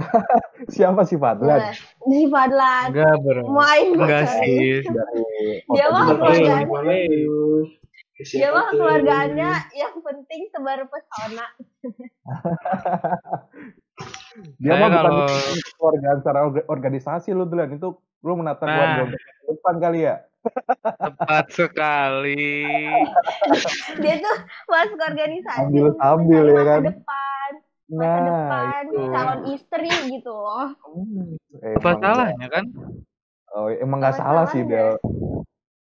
Siapa 0.72 1.04
sih 1.04 1.14
Fadlan? 1.14 1.60
Nah, 1.60 1.72
si 1.76 2.24
Fadlan 2.26 2.88
Enggak, 2.88 3.14
bro. 3.20 3.42
main 3.52 3.92
Enggak 3.92 4.24
sih. 4.40 4.80
Dari 4.80 5.22
Dia 5.76 5.86
mah 5.92 6.04
Otak 6.08 6.16
keluarga. 6.16 6.54
Gimana? 6.64 6.92
dia 8.20 8.48
mah 8.48 8.68
keluarganya 8.68 9.50
yang 9.72 9.96
penting 10.00 10.48
tebar 10.48 10.88
pesona 10.88 11.44
Dia 14.56 14.72
mah 14.72 14.88
bukan 14.88 14.92
kalau- 14.96 16.16
secara 16.20 16.38
orga- 16.42 16.66
organisasi 16.66 17.28
lu 17.30 17.44
Dlan. 17.44 17.74
Itu 17.74 17.88
lu 18.20 18.32
menata 18.34 18.64
Nah. 18.64 18.74
keluarga 19.00 19.16
depan 19.46 19.74
kali 19.78 20.00
ya? 20.04 20.16
Tepat 20.80 21.46
sekali. 21.50 22.64
dia 24.02 24.14
tuh 24.18 24.36
masuk 24.66 24.98
organisasi 24.98 25.68
Ambil- 25.68 25.98
ambil 25.98 26.42
ya 26.42 26.54
masa 26.54 26.64
kan? 26.66 26.82
depan 26.86 27.50
masa 27.90 28.06
Nah, 28.06 28.22
depan 28.22 28.82
itu. 28.86 29.02
calon 29.10 29.40
istri 29.50 29.90
gitu 30.08 30.30
loh 30.30 30.68
Eh, 31.58 31.74
Apa 31.74 31.90
salahnya 31.98 32.46
kan? 32.48 32.64
Oh, 33.50 33.66
emang 33.68 33.98
nggak 33.98 34.14
salah 34.14 34.46
sih? 34.46 34.62
Del. 34.62 34.94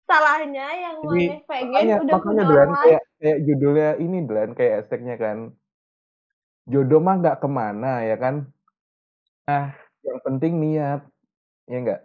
salahnya 0.07 0.67
yang 0.73 0.97
Jadi, 1.05 1.27
pengen 1.45 1.71
Makanya, 1.71 1.97
udah 1.99 2.15
makanya 2.17 2.45
lain 2.45 2.71
kayak, 2.77 3.03
kayak 3.17 3.39
judulnya 3.45 3.91
ini 3.97 4.19
Dlan, 4.25 4.51
kayak 4.53 4.75
esteknya 4.83 5.15
kan. 5.15 5.55
Jodoh 6.69 7.01
mah 7.01 7.17
nggak 7.21 7.41
ke 7.41 7.49
mana, 7.49 8.05
ya 8.05 8.17
kan? 8.21 8.35
Nah. 9.49 9.73
Yang 10.01 10.19
penting 10.25 10.53
niat. 10.61 11.01
Ya 11.69 11.79
nggak? 11.81 12.01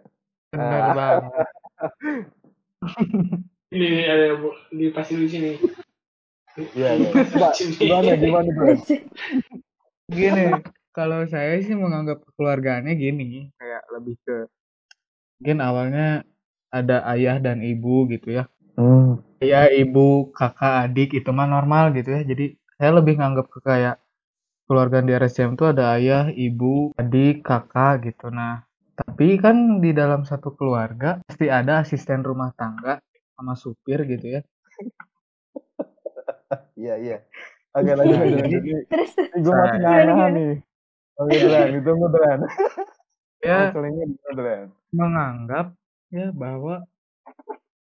Benar 0.52 0.80
Ah. 0.80 0.94
banget. 0.94 1.48
Ini 3.74 3.88
ada 4.06 4.26
di 4.72 4.86
pasti 4.94 5.18
di 5.18 5.26
sini. 5.26 5.52
Iya, 6.76 6.90
iya. 6.96 7.08
Coba, 7.34 7.50
gimana, 7.58 8.12
gimana, 8.16 8.48
Dlan? 8.48 8.78
Gini, 10.06 10.44
kalau 10.94 11.26
saya 11.26 11.58
sih 11.60 11.74
menganggap 11.74 12.22
keluargaannya 12.38 12.94
gini, 12.94 13.50
kayak 13.58 13.82
lebih 13.92 14.14
ke 14.22 14.36
mungkin 15.36 15.58
awalnya 15.60 16.24
ada 16.72 17.04
ayah 17.12 17.36
dan 17.42 17.60
ibu 17.60 18.06
gitu 18.08 18.40
ya. 18.40 18.44
Hmm. 18.78 19.20
Ayah, 19.42 19.68
ibu, 19.68 20.32
kakak, 20.32 20.88
adik 20.88 21.10
itu 21.12 21.28
mah 21.34 21.44
normal 21.50 21.92
gitu 21.92 22.08
ya. 22.16 22.22
Jadi 22.24 22.56
saya 22.78 22.96
lebih 22.96 23.18
nganggap 23.20 23.50
ke 23.50 23.58
kayak 23.60 24.00
keluarga 24.66 24.98
di 25.00 25.14
RSCM 25.14 25.54
itu 25.54 25.64
ada 25.64 25.94
ayah, 25.96 26.28
ibu, 26.28 26.90
adik, 26.94 27.46
kakak 27.46 28.10
gitu. 28.10 28.28
Nah, 28.28 28.66
tapi 28.92 29.38
kan 29.38 29.78
di 29.78 29.94
dalam 29.94 30.26
satu 30.26 30.52
keluarga 30.52 31.22
pasti 31.24 31.46
ada 31.46 31.80
asisten 31.80 32.20
rumah 32.20 32.50
tangga 32.52 32.98
sama 33.32 33.54
supir 33.54 34.02
gitu 34.04 34.38
ya. 34.38 34.40
Iya, 36.76 36.94
iya. 37.00 37.18
Oke, 37.72 37.90
lanjut, 37.90 38.16
lanjut, 38.16 38.36
jadi- 38.36 38.52
lanjut. 38.60 38.84
terus 38.92 39.12
gue 39.40 39.52
masih 39.56 39.80
nahan 39.80 40.04
Gimana, 40.06 40.26
nih. 40.30 40.52
Oke, 41.16 41.36
Dlan, 41.40 41.68
ditunggu, 41.72 42.06
Dlan. 42.12 42.38
Ya, 43.40 43.58
Masalahnya 43.68 44.04
gimana, 44.04 44.32
Dlan? 44.36 44.66
menganggap 44.92 45.66
ya 46.08 46.26
bahwa 46.32 46.74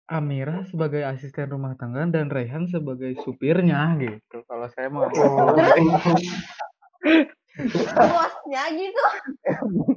Amira 0.06 0.62
sebagai 0.70 1.02
asisten 1.02 1.50
rumah 1.50 1.74
tangga 1.74 2.06
dan 2.06 2.30
Rehan 2.30 2.70
sebagai 2.70 3.18
supirnya 3.26 3.90
gitu. 3.98 4.46
Kalau 4.46 4.70
saya 4.70 4.86
mau 4.86 5.10
bosnya 7.96 8.64
gitu 8.76 9.04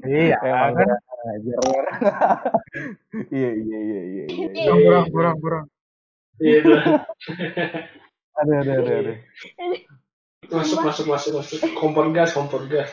iya 0.07 0.37
Emang 0.41 0.79
kan 0.79 0.89
ajar. 1.35 1.59
Iya, 3.29 3.49
iya, 3.51 3.79
iya, 3.83 4.01
iya, 4.01 4.23
iya. 4.31 4.47
iya. 4.55 4.71
kurang 4.71 5.05
kurang 5.11 5.37
kurang. 5.43 5.65
Iya 6.39 6.55
itu. 6.63 6.71
Ada, 8.39 8.53
ada, 8.63 8.73
ada, 8.79 8.93
ada. 9.03 9.13
Masuk 10.47 10.79
masuk 10.79 11.05
masuk 11.11 11.31
masuk. 11.43 11.59
Kompor 11.75 12.07
gas 12.15 12.31
kompor 12.31 12.63
gas. 12.71 12.87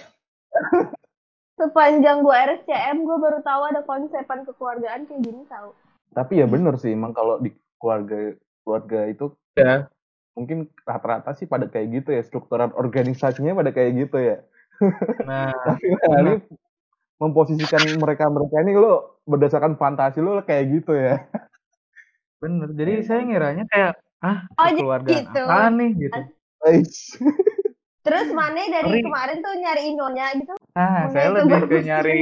sepanjang 1.57 2.21
gue 2.21 2.37
RSCM 2.37 3.09
gue 3.09 3.17
baru 3.17 3.41
tahu 3.41 3.63
ada 3.73 3.81
konsepan 3.89 4.45
kekeluargaan 4.45 5.09
kayak 5.09 5.21
gini 5.25 5.41
tahu 5.49 5.73
Tapi 6.13 6.41
ya 6.41 6.47
bener 6.47 6.75
sih, 6.79 6.93
emang 6.95 7.13
kalau 7.13 7.41
di 7.41 7.51
keluarga 7.81 8.35
keluarga 8.63 9.01
itu 9.09 9.33
Ya. 9.57 9.89
mungkin 10.37 10.69
rata-rata 10.85 11.33
sih 11.33 11.49
pada 11.49 11.65
kayak 11.65 11.89
gitu 12.03 12.13
ya, 12.13 12.21
strukturan 12.21 12.69
organisasinya 12.77 13.57
pada 13.57 13.73
kayak 13.73 13.93
gitu 14.05 14.17
ya. 14.21 14.37
Nah, 15.25 15.49
Tapi 15.65 15.85
ini 16.21 16.35
memposisikan 17.17 17.81
mereka-mereka 17.97 18.61
ini 18.61 18.77
lo 18.77 19.17
berdasarkan 19.25 19.81
fantasi 19.81 20.21
lo 20.21 20.45
kayak 20.45 20.65
gitu 20.77 20.93
ya. 20.93 21.25
bener. 22.37 22.69
Jadi 22.77 22.93
saya 23.09 23.21
ngiranya 23.25 23.65
kayak 23.73 23.97
ah 24.21 24.45
Oh, 24.61 24.69
jadi 24.69 24.81
keluargaan 24.85 25.17
gitu. 25.25 25.43
apa 25.49 25.69
nih 25.73 25.91
gitu. 25.97 26.21
Terus 28.07 28.29
mana 28.31 28.61
dari 28.71 28.87
Ngeri. 28.93 29.03
kemarin 29.03 29.39
tuh 29.43 29.55
nyari 29.59 29.83
nyonya 29.99 30.27
gitu 30.39 30.53
Nah, 30.77 31.09
Mulai 31.09 31.13
saya 31.17 31.29
lebih 31.33 31.61
ke 31.67 31.79
nyari 31.83 32.21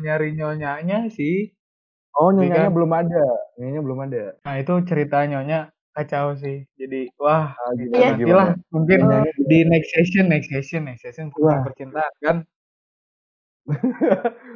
nyari 0.00 0.28
nyonyanya 0.38 0.98
sih. 1.10 1.50
Oh, 2.18 2.34
nyonyanya 2.34 2.66
Kan? 2.68 2.74
belum 2.74 2.90
ada. 2.90 3.24
Nyonyanya 3.56 3.82
belum 3.86 3.98
ada. 4.10 4.22
Nah, 4.42 4.54
itu 4.58 4.74
cerita 4.82 5.16
nyonya 5.24 5.60
kacau 5.94 6.34
sih. 6.34 6.66
Jadi 6.74 7.06
wah 7.16 7.54
Ah, 7.54 7.70
Iya. 7.76 7.86
gimana, 7.86 8.06
nantilah 8.16 8.48
gimana? 8.56 8.70
mungkin 8.74 8.98
Nyonyanya 9.06 9.32
di 9.46 9.58
next 9.66 9.90
session 9.94 10.24
next 10.26 10.48
session 10.50 10.82
next 10.86 11.02
session 11.02 11.30
tentang 11.30 11.44
Wah. 11.46 11.62
percintaan 11.62 12.12
kan. 12.20 12.36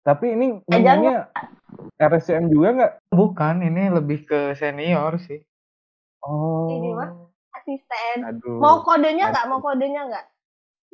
Tapi 0.00 0.26
ini 0.32 0.46
Eh, 0.60 0.80
nyonyanya 0.80 1.28
RSCM 2.00 2.48
juga 2.48 2.68
nggak? 2.72 2.92
Bukan, 3.12 3.54
ini 3.60 3.92
lebih 3.92 4.24
ke 4.24 4.40
senior 4.54 5.20
sih. 5.20 5.40
Oh. 6.22 6.68
Ini 6.68 6.90
mah. 6.94 7.10
asisten 7.50 8.22
Aduh. 8.24 8.62
mau 8.62 8.80
kodenya 8.80 9.28
nggak 9.28 9.46
mau 9.50 9.58
kodenya 9.58 10.06
nggak 10.06 10.26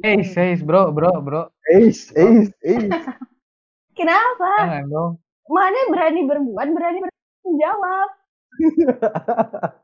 Hey, 0.00 0.24
says 0.24 0.60
bro, 0.60 0.88
bro, 0.90 1.20
bro. 1.20 1.48
Eish, 1.68 2.10
eish, 2.12 2.48
eish. 2.60 2.88
kenapa 3.98 4.50
Jangan 4.60 4.84
dong. 4.88 5.12
Mana 5.46 5.78
berani 5.90 6.20
berbuat 6.26 6.68
berani 6.74 6.98
menjawab 7.46 8.08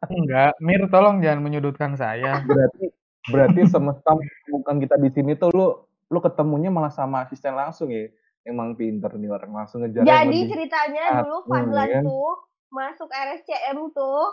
Enggak, 0.08 0.56
Mir 0.64 0.80
tolong 0.88 1.20
jangan 1.20 1.44
menyudutkan 1.44 1.92
saya. 1.92 2.40
berarti 2.40 2.88
berarti 3.28 3.60
semesta 3.68 4.16
bukan 4.48 4.80
kita 4.82 4.96
di 4.98 5.10
sini 5.12 5.36
tuh 5.38 5.52
lu 5.54 5.68
lu 6.10 6.18
ketemunya 6.18 6.72
malah 6.72 6.90
sama 6.90 7.22
asisten 7.22 7.54
langsung 7.54 7.92
ya 7.92 8.10
emang 8.42 8.74
pinter 8.74 9.14
nih 9.14 9.30
orang 9.30 9.52
langsung 9.54 9.86
ngejar 9.86 10.02
jadi 10.02 10.26
lebih 10.26 10.50
ceritanya 10.50 11.22
dulu 11.22 11.46
Fadlan 11.46 11.88
kan? 11.88 12.02
tuh 12.02 12.30
masuk 12.74 13.08
RSCM 13.12 13.78
tuh 13.94 14.24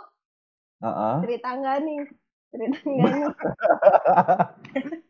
Heeh. 0.82 1.16
cerita 1.22 1.48
nggak 1.54 1.76
nih 1.86 2.00
cerita 2.50 2.78
nggak 2.90 3.10
nih 3.14 3.28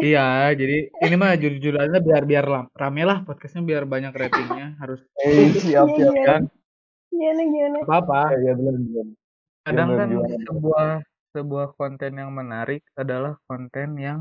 iya, 0.00 0.50
jadi 0.56 0.76
ini 1.02 1.14
mah 1.14 1.36
jujur-jujurannya 1.38 2.00
biar 2.00 2.22
biar 2.26 2.44
lam- 2.48 2.72
rame 2.74 3.02
lah 3.06 3.18
podcastnya 3.22 3.62
biar 3.62 3.84
banyak 3.86 4.10
ratingnya 4.10 4.74
harus 4.80 5.00
eh 5.22 5.52
siap 5.54 5.86
Iya, 5.90 5.96
siap 5.96 6.14
iya. 6.14 6.24
kan 6.26 6.42
gimana 7.14 7.42
gimana 7.46 7.76
apa 7.86 7.94
apa 8.02 8.20
ya, 8.34 8.38
ya 8.42 8.52
belum 8.58 8.76
belum 8.90 9.08
kadang 9.64 9.88
kan 9.94 10.06
gimana? 10.10 10.36
sebuah 10.50 10.90
sebuah 11.34 11.66
konten 11.78 12.12
yang 12.18 12.30
menarik 12.34 12.82
adalah 12.98 13.38
konten 13.46 13.88
yang 13.98 14.20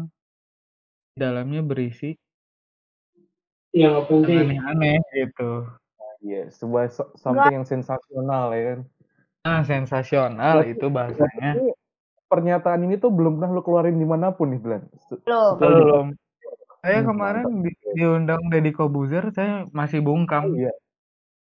di 1.14 1.18
dalamnya 1.22 1.62
berisi 1.62 2.14
Yang 3.74 4.06
penting. 4.06 4.54
aneh-aneh 4.54 5.02
gitu. 5.18 5.66
Iya, 6.22 6.46
sebuah 6.54 6.94
so- 6.94 7.10
something 7.18 7.58
yang 7.58 7.66
sensasional 7.66 8.54
ya 8.54 8.62
kan. 8.70 8.80
Nah, 9.44 9.62
sensasional 9.66 10.58
itu 10.70 10.86
bahasanya. 10.94 11.58
Pernyataan 12.34 12.82
ini 12.90 12.96
tuh 12.98 13.14
belum 13.14 13.38
pernah 13.38 13.54
lu 13.54 13.62
keluarin 13.62 14.02
di 14.02 14.08
mana 14.10 14.34
pun 14.34 14.50
nih. 14.50 14.62
Se- 15.06 15.22
Belum. 15.62 16.18
Saya 16.84 17.00
Hmm, 17.00 17.10
kemarin 17.14 17.48
di, 17.64 17.72
diundang 17.96 18.42
Deddy 18.52 18.74
Kobuzer, 18.76 19.30
saya 19.32 19.70
masih 19.72 20.02
bungkam. 20.02 20.52
Iya. 20.58 20.74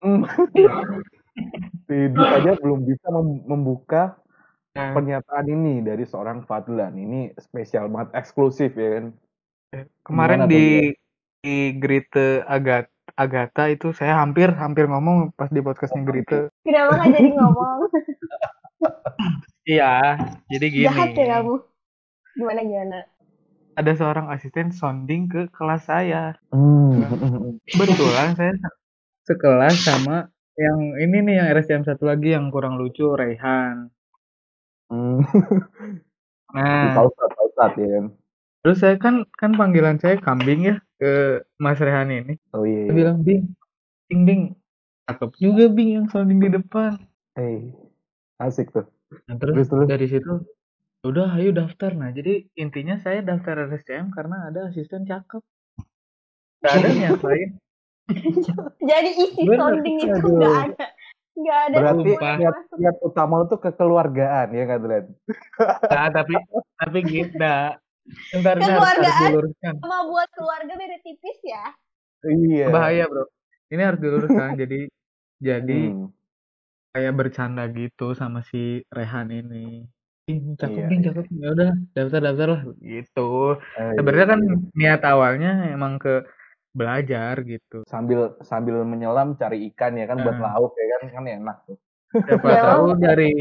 Hmm. 0.02 0.24
Dedi 1.90 2.22
aja 2.24 2.56
belum 2.58 2.88
bisa 2.88 3.08
mem- 3.12 3.44
membuka 3.46 4.18
Nah, 4.70 4.94
pernyataan 4.94 5.50
ini 5.50 5.82
dari 5.82 6.06
seorang 6.06 6.46
Fadlan. 6.46 6.94
Ini 6.94 7.34
spesial 7.42 7.90
banget, 7.90 8.16
eksklusif 8.16 8.78
ya 8.78 9.02
kan. 9.02 9.06
kemarin 10.06 10.46
Gimana 10.46 10.50
tuh, 10.50 10.54
di 10.54 10.66
di 11.42 11.58
Grite 11.78 12.46
Agat 12.46 12.88
Agatha 13.18 13.66
itu 13.68 13.92
saya 13.92 14.22
hampir 14.22 14.54
hampir 14.56 14.86
ngomong 14.86 15.34
pas 15.34 15.50
di 15.50 15.60
podcastnya 15.60 16.06
Grite. 16.06 16.54
Kenapa 16.62 17.02
nggak 17.02 17.10
jadi 17.18 17.30
ngomong? 17.34 17.78
Iya, 19.70 20.18
jadi 20.50 20.66
gini. 20.74 20.86
Jahat 20.90 21.14
ya 21.14 21.26
kamu. 21.38 21.62
Gimana 22.34 22.62
gimana? 22.66 23.00
Ada 23.78 23.92
seorang 24.02 24.34
asisten 24.34 24.74
sounding 24.74 25.30
ke 25.30 25.46
kelas 25.54 25.86
saya. 25.86 26.34
Hmm. 26.50 27.06
Kebetulan 27.70 28.34
saya 28.34 28.58
sekelas 29.30 29.78
sama 29.86 30.34
yang 30.58 30.98
ini 30.98 31.22
nih 31.22 31.36
yang 31.38 31.48
RSCM 31.54 31.86
satu 31.86 32.10
lagi 32.10 32.34
yang 32.34 32.50
kurang 32.50 32.82
lucu 32.82 33.14
Raihan. 33.14 33.94
Hmm. 34.90 35.22
Nah, 36.50 36.98
Pausat, 36.98 37.30
pausat 37.38 37.72
ya 37.78 37.90
kan. 37.94 38.06
terus 38.66 38.82
saya 38.82 38.98
kan 38.98 39.22
kan 39.38 39.54
panggilan 39.54 40.02
saya 40.02 40.18
kambing 40.18 40.66
ya 40.66 40.76
ke 40.98 41.46
Mas 41.62 41.78
Rehan 41.78 42.10
ini. 42.10 42.42
Oh 42.58 42.66
iya. 42.66 42.90
Saya 42.90 42.92
iya. 42.92 42.98
bilang 42.98 43.18
Bing, 43.22 43.54
Bing, 44.10 44.22
Bing, 44.26 44.42
cakep 45.06 45.32
juga 45.38 45.70
Bing 45.70 45.90
yang 45.94 46.06
sounding 46.10 46.42
di 46.42 46.50
depan. 46.50 46.98
Hey, 47.38 47.70
asik 48.42 48.74
tuh. 48.74 48.90
Nah, 49.10 49.36
terus, 49.38 49.54
Terus, 49.56 49.70
terus. 49.70 49.88
dari 49.90 50.08
situ 50.08 50.34
udah 51.02 51.28
ayo 51.40 51.50
daftar. 51.52 51.92
Nah, 51.96 52.10
jadi 52.12 52.46
intinya 52.56 53.00
saya 53.00 53.24
daftar 53.24 53.66
RSCM 53.66 54.14
karena 54.14 54.52
ada 54.52 54.70
asisten 54.70 55.04
cakep. 55.04 55.42
Gak 56.60 56.74
ada 56.76 56.90
niat 56.92 57.22
lain. 57.24 57.50
Jadi 58.90 59.10
isi 59.16 59.42
Bener. 59.46 59.58
sounding 59.62 59.98
itu 60.02 60.12
Aduh. 60.12 60.34
nggak 60.36 60.58
ada. 60.66 60.86
Nggak 61.38 61.60
ada. 61.62 61.76
Berarti 61.78 62.12
niat, 62.20 62.56
niat 62.76 62.98
utama 63.00 63.34
lu 63.40 63.46
tuh 63.48 63.62
kekeluargaan 63.62 64.48
ya 64.52 64.64
kan, 64.66 64.78
Dren? 64.82 65.06
Nah, 65.88 66.08
tapi 66.10 66.34
tapi 66.76 67.00
gitu. 67.06 67.34
Nah, 67.38 67.78
Ntar, 68.34 68.58
ntar, 68.58 68.66
harus 68.66 68.66
Kekeluargaan. 68.66 69.22
diluruskan. 69.30 69.74
Sama 69.80 69.98
buat 70.10 70.30
keluarga 70.34 70.74
beda 70.74 70.98
tipis 71.00 71.40
ya. 71.46 71.66
Iya. 72.26 72.66
Bahaya, 72.74 73.06
Bro. 73.06 73.24
Ini 73.70 73.82
harus 73.86 74.00
diluruskan. 74.02 74.50
jadi 74.58 74.80
jadi 75.40 75.80
Hmm. 75.94 76.10
Kayak 76.94 77.14
bercanda 77.20 77.64
gitu 77.70 78.18
sama 78.18 78.40
si 78.50 78.82
Rehan 78.90 79.30
ini. 79.30 79.86
Ih, 80.30 80.40
cakep, 80.62 80.78
Iya, 80.78 80.88
Bing, 80.90 81.02
iya. 81.02 81.08
cakep. 81.10 81.26
Ya 81.42 81.48
udah, 81.56 81.70
daftar-daftar 81.96 82.48
lah 82.54 82.62
gitu. 82.82 83.30
Eh, 83.78 83.92
Sebenarnya 83.98 84.26
iya, 84.26 84.32
kan 84.34 84.40
iya. 84.46 84.56
niat 84.78 85.02
awalnya 85.06 85.50
emang 85.74 85.94
ke 85.98 86.14
belajar 86.70 87.34
gitu. 87.50 87.82
sambil 87.90 88.38
sambil 88.46 88.86
menyelam 88.86 89.34
cari 89.42 89.58
ikan 89.74 89.98
ya 89.98 90.06
kan 90.06 90.22
buat 90.22 90.38
lauk 90.38 90.72
ya 90.78 90.86
kan 90.94 91.02
kan 91.18 91.26
enak 91.26 91.58
tuh. 91.66 91.78
Siapa 92.14 92.48
Ya, 92.54 92.62
tahu 92.62 92.86
dari 93.02 93.32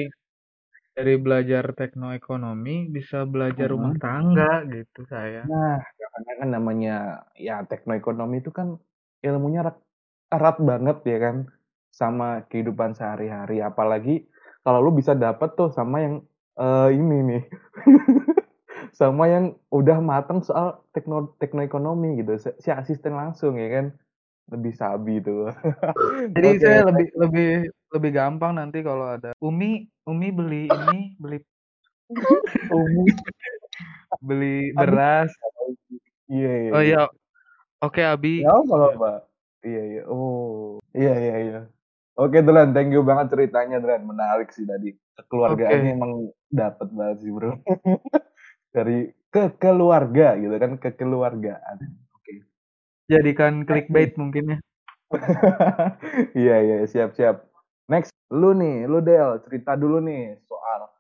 dari 0.97 1.14
belajar 1.21 1.64
teknoekonomi 1.76 2.88
bisa 2.90 3.23
belajar 3.28 3.69
rumah 3.71 3.95
tangga 4.00 4.64
gitu 4.67 5.05
saya. 5.07 5.45
Nah, 5.47 5.78
karena 5.78 6.33
kan 6.40 6.49
namanya 6.57 6.95
ya 7.37 7.62
teknoekonomi 7.69 8.40
itu 8.42 8.51
kan 8.51 8.81
ilmunya 9.22 9.61
erat, 9.62 9.77
erat 10.33 10.57
banget 10.59 10.96
ya 11.05 11.18
kan 11.20 11.37
sama 11.92 12.44
kehidupan 12.46 12.94
sehari-hari 12.94 13.61
apalagi 13.64 14.29
kalau 14.62 14.85
lu 14.85 14.92
bisa 14.94 15.16
dapet 15.16 15.55
tuh 15.57 15.72
sama 15.72 16.05
yang 16.05 16.14
eh, 16.61 16.88
ini 16.94 17.18
nih 17.24 17.42
sama 19.01 19.31
yang 19.31 19.55
udah 19.70 19.98
mateng 20.03 20.42
soal 20.42 20.83
tekno 20.94 21.35
teknoekonomi 21.38 22.20
gitu 22.22 22.38
si, 22.38 22.51
si 22.62 22.68
asisten 22.70 23.14
langsung 23.14 23.59
ya 23.59 23.68
kan 23.70 23.87
lebih 24.48 24.72
sabi 24.72 25.20
tuh 25.20 25.53
Jadi 26.35 26.48
Oke, 26.57 26.62
saya 26.62 26.81
lebih 26.88 27.09
lebih 27.18 27.51
lebih 27.92 28.11
gampang 28.14 28.57
nanti 28.57 28.81
kalau 28.85 29.16
ada 29.18 29.33
Umi 29.42 29.88
Umi 30.09 30.29
beli 30.33 30.68
ini 30.68 31.16
beli 31.18 31.38
Umi. 32.72 33.05
beli 34.18 34.72
beras. 34.74 35.31
iya 36.27 36.53
iya 36.64 36.70
Oh 36.72 36.83
iya. 36.83 37.03
Oke 37.79 38.03
Abi. 38.03 38.42
Ya 38.42 38.51
kalau 38.51 38.90
Pak. 38.98 39.18
Iya 39.62 39.83
iya. 39.87 40.03
Oh. 40.11 40.83
Iya 40.90 41.14
iya 41.14 41.37
iya. 41.44 41.61
Oke 42.18 42.42
Dran, 42.42 42.74
thank 42.74 42.90
you 42.90 43.07
banget 43.07 43.31
ceritanya 43.31 43.78
Dran. 43.78 44.02
Menarik 44.02 44.50
sih 44.50 44.66
tadi. 44.66 44.90
Kekeluargaannya 45.14 45.94
Oke. 45.94 45.96
emang 46.02 46.12
dapat 46.50 46.88
banget 46.90 47.16
sih 47.22 47.31
bro. 47.31 47.54
Dari 48.74 49.14
ke 49.31 49.54
keluarga 49.62 50.35
gitu 50.35 50.54
kan 50.59 50.83
kekeluargaan. 50.83 51.76
Jadikan 53.09 53.62
clickbait 53.62 54.18
mungkin 54.18 54.57
ya. 54.57 54.59
Iya 56.37 56.57
iya 56.61 56.76
siap 56.85 57.16
siap. 57.16 57.48
Next, 57.88 58.12
lu 58.28 58.52
nih, 58.52 58.85
lu 58.85 59.00
Del, 59.00 59.40
cerita 59.40 59.72
dulu 59.72 60.02
nih 60.04 60.37
soal 60.44 60.92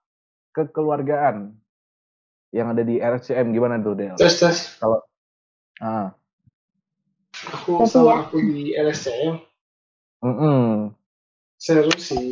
kekeluargaan 0.56 1.52
yang 2.56 2.72
ada 2.72 2.80
di 2.80 2.96
RCM 2.96 3.52
gimana 3.52 3.76
tuh 3.82 3.92
Del? 3.92 4.16
Terus 4.16 4.40
terus 4.40 4.60
Ah, 5.78 6.10
aku 7.54 7.86
Tapi 7.86 7.90
sama 7.92 8.10
ya. 8.10 8.14
aku 8.26 8.36
di 8.42 8.74
LSCM 8.74 9.34
mm 10.26 10.97
seru 11.58 11.90
sih. 11.98 12.30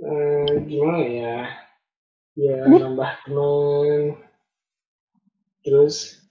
Eh, 0.00 0.52
gimana 0.64 1.04
ya? 1.04 1.38
Ya 2.34 2.56
nambah 2.64 3.28
temen. 3.28 4.16
Terus 5.60 6.24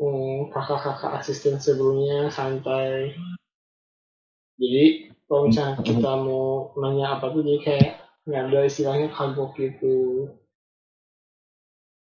hmm, 0.00 0.48
kakak-kakak 0.56 1.20
asisten 1.20 1.60
sebelumnya 1.60 2.32
santai. 2.32 3.12
Jadi 4.56 5.12
kalau 5.28 5.52
misalnya 5.52 5.84
kita 5.84 6.12
mau 6.20 6.72
nanya 6.80 7.20
apa 7.20 7.32
tuh 7.32 7.44
jadi 7.44 7.60
kayak 7.60 7.90
nggak 8.24 8.42
ada 8.48 8.60
istilahnya 8.64 9.08
kagok 9.12 9.56
gitu. 9.56 10.28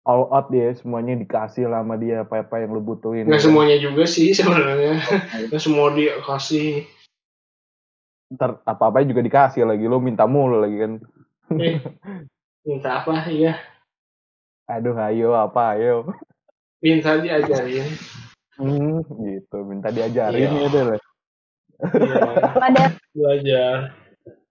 all 0.09 0.27
out 0.33 0.49
dia 0.49 0.73
semuanya 0.75 1.15
dikasih 1.15 1.69
lah 1.69 1.85
sama 1.85 1.95
dia 2.01 2.25
apa 2.25 2.43
apa 2.43 2.65
yang 2.65 2.73
lu 2.73 2.83
butuhin. 2.83 3.29
Nggak 3.29 3.45
semuanya 3.45 3.77
juga 3.79 4.09
sih 4.09 4.33
sebenarnya. 4.33 4.99
Nggak 5.53 5.63
semua 5.63 5.93
dia 5.93 6.19
kasih. 6.25 6.89
Ntar 8.31 8.63
apa-apa 8.63 9.03
juga 9.03 9.21
dikasih 9.21 9.67
lagi 9.67 9.85
lo 9.85 9.99
minta 9.99 10.25
mulu 10.25 10.63
lagi 10.63 10.79
kan 10.79 10.93
Eh, 11.51 11.83
minta 12.63 13.03
apa? 13.03 13.27
Iya, 13.27 13.59
aduh 14.65 14.95
ayo 15.03 15.35
apa 15.35 15.75
ayo 15.75 16.07
minta 16.79 17.19
diajarin. 17.19 17.91
hmm, 18.55 19.03
gitu 19.19 19.67
minta 19.67 19.91
diajarin 19.91 20.47
Iya. 20.47 20.63
ya 20.63 20.69
deh 20.71 20.85
Iya, 21.81 22.21
Pada 22.55 22.83
belajar. 23.11 23.97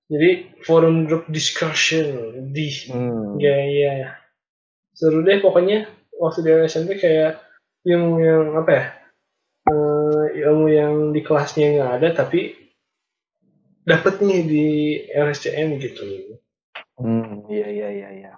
Jadi 0.09 0.29
forum 0.65 1.05
group 1.05 1.29
discussion 1.29 2.09
di 2.51 2.67
hmm. 2.89 3.37
ya 3.37 3.55
ya 3.55 3.93
seru 4.91 5.23
deh 5.23 5.39
pokoknya 5.39 5.87
waktu 6.19 6.43
di 6.43 6.51
SMP 6.67 6.99
kayak 6.99 7.39
ilmu 7.87 8.19
yang 8.19 8.59
apa 8.59 8.71
ya 8.75 8.83
eh, 9.71 10.25
ilmu 10.43 10.67
yang 10.67 10.93
di 11.15 11.23
kelasnya 11.23 11.79
nggak 11.79 11.91
ada 12.03 12.09
tapi 12.11 12.58
dapet 13.89 14.21
nih 14.21 14.41
di 14.45 14.65
RSCM 15.09 15.81
gitu. 15.81 16.37
Hmm 17.01 17.49
iya 17.49 17.65
iya 17.65 17.89
iya 17.89 18.09
iya. 18.13 18.31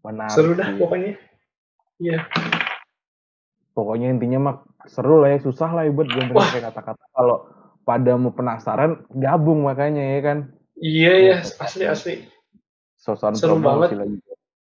Menarik 0.00 0.32
seru 0.32 0.56
dah 0.56 0.72
pokoknya. 0.80 1.20
Iya. 2.00 2.24
Pokoknya 3.76 4.08
intinya 4.16 4.38
mah 4.40 4.56
seru 4.88 5.20
lah 5.20 5.36
ya 5.36 5.38
susah 5.44 5.70
lah 5.76 5.84
ya 5.84 5.92
buat 5.92 6.08
gue 6.08 6.24
kayak 6.24 6.72
kata-kata. 6.72 7.04
Kalau 7.12 7.36
pada 7.84 8.16
mau 8.16 8.32
penasaran 8.32 9.04
gabung 9.12 9.68
makanya 9.68 10.00
ya 10.00 10.20
kan? 10.24 10.38
Iya 10.80 11.12
ya 11.20 11.36
asli 11.44 11.84
asli. 11.84 12.14
Sosokan 12.96 13.36
Seru 13.36 13.60
banget. 13.60 13.98
lagi. 13.98 14.16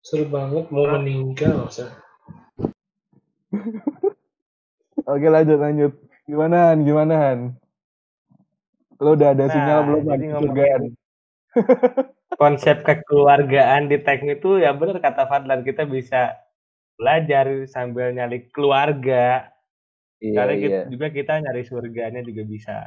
Seru 0.03 0.27
banget 0.27 0.67
mau 0.75 0.99
meninggal 0.99 1.71
oke 5.13 5.29
lanjut 5.29 5.59
lanjut. 5.61 5.93
Gimana 6.25 6.73
Han? 6.73 6.89
Gimana 6.89 7.15
Han 7.21 7.62
lo 9.03 9.19
udah 9.19 9.35
ada 9.35 9.45
Nah, 9.45 9.53
sinyal 9.53 9.81
belum 9.83 10.03
ngomongin- 10.07 10.33
Surgaan? 10.39 10.83
konsep 12.41 12.81
kekeluargaan 12.81 13.93
di 13.93 14.01
teknik 14.01 14.41
itu 14.41 14.63
ya 14.63 14.73
benar 14.73 14.99
kata 15.05 15.29
Fadlan 15.29 15.61
kita 15.67 15.85
bisa 15.85 16.41
belajar 16.97 17.69
sambil 17.69 18.15
nyari 18.15 18.49
keluarga. 18.55 19.53
Iya 20.23 20.37
karena 20.39 20.55
iya. 20.55 20.63
kita, 20.63 20.79
juga 20.89 21.07
kita 21.11 21.33
nyari 21.43 21.63
surganya 21.67 22.21
juga 22.23 22.43
bisa. 22.47 22.79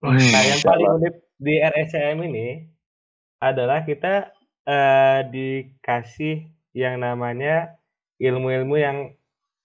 Hmm, 0.00 0.16
nah 0.16 0.42
yang 0.44 0.60
paling 0.62 0.88
unik 1.02 1.14
di 1.42 1.54
RSCM 1.58 2.18
ini 2.30 2.48
adalah 3.42 3.82
kita 3.82 4.30
eh, 4.64 5.20
dikasih 5.28 6.46
yang 6.72 7.02
namanya 7.02 7.74
ilmu-ilmu 8.22 8.76
yang 8.80 9.12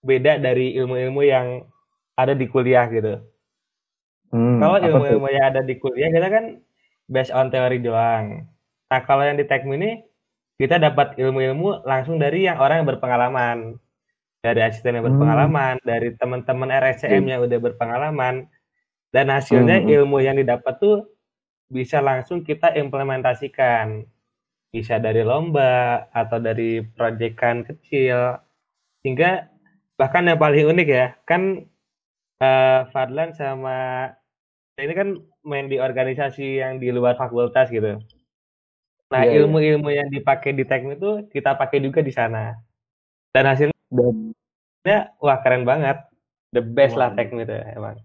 beda 0.03 0.41
dari 0.41 0.75
ilmu-ilmu 0.75 1.21
yang 1.23 1.63
ada 2.17 2.33
di 2.35 2.49
kuliah 2.49 2.89
gitu. 2.89 3.21
Hmm, 4.29 4.61
Kalau 4.61 4.77
ilmu-ilmu 4.77 5.27
yang 5.33 5.45
ada 5.55 5.61
di 5.65 5.75
kuliah 5.81 6.09
kita 6.13 6.29
kan 6.29 6.45
based 7.09 7.33
on 7.33 7.49
teori 7.49 7.81
doang. 7.81 8.45
Nah, 8.89 9.01
kalau 9.05 9.25
yang 9.25 9.37
di 9.41 9.45
Tekmi 9.49 9.73
ini 9.81 9.91
kita 10.61 10.77
dapat 10.77 11.17
ilmu-ilmu 11.17 11.81
langsung 11.87 12.21
dari 12.21 12.45
yang 12.45 12.61
orang 12.61 12.83
yang 12.83 12.89
berpengalaman. 12.89 13.57
Dari 14.39 14.59
asisten 14.63 14.95
yang 14.95 15.03
Hmm. 15.03 15.17
berpengalaman, 15.19 15.75
dari 15.83 16.15
teman-teman 16.15 16.69
RSCM 16.71 17.25
yang 17.27 17.41
udah 17.43 17.59
berpengalaman. 17.59 18.47
Dan 19.11 19.33
hasilnya 19.33 19.81
Hmm. 19.83 19.89
ilmu 19.89 20.21
yang 20.21 20.37
didapat 20.37 20.77
tuh 20.79 21.09
bisa 21.71 21.99
langsung 22.03 22.45
kita 22.45 22.73
implementasikan. 22.77 24.05
Bisa 24.69 25.01
dari 25.01 25.25
lomba 25.25 26.05
atau 26.13 26.37
dari 26.37 26.85
proyekan 26.85 27.65
kecil. 27.65 28.37
Hingga 29.05 29.49
bahkan 29.99 30.27
yang 30.29 30.37
paling 30.39 30.65
unik 30.69 30.87
ya, 30.89 31.07
kan 31.25 31.65
eh, 32.41 32.81
Fadlan 32.93 33.35
sama 33.35 34.07
ini 34.79 34.93
kan 34.95 35.07
main 35.43 35.67
di 35.67 35.77
organisasi 35.77 36.63
yang 36.63 36.79
di 36.79 36.89
luar 36.89 37.19
fakultas 37.19 37.67
gitu. 37.69 37.99
Nah, 39.09 39.25
Iya, 39.25 39.29
iya. 39.33 39.37
ilmu-ilmu 39.41 39.89
yang 39.89 40.07
dipakai 40.13 40.53
di 40.53 40.63
teknik 40.63 41.01
itu 41.01 41.25
kita 41.33 41.57
pakai 41.57 41.81
juga 41.81 42.05
di 42.05 42.13
sana. 42.13 42.53
Dan 43.33 43.49
hasilnya 43.49 43.73
Dan 43.89 44.35
wah 45.19 45.37
keren 45.41 45.65
banget. 45.65 45.97
The 46.53 46.61
best 46.61 46.97
lah 46.97 47.13
Waduh. 47.13 47.17
teknik 47.17 47.45
itu 47.49 47.55
emang. 47.77 47.97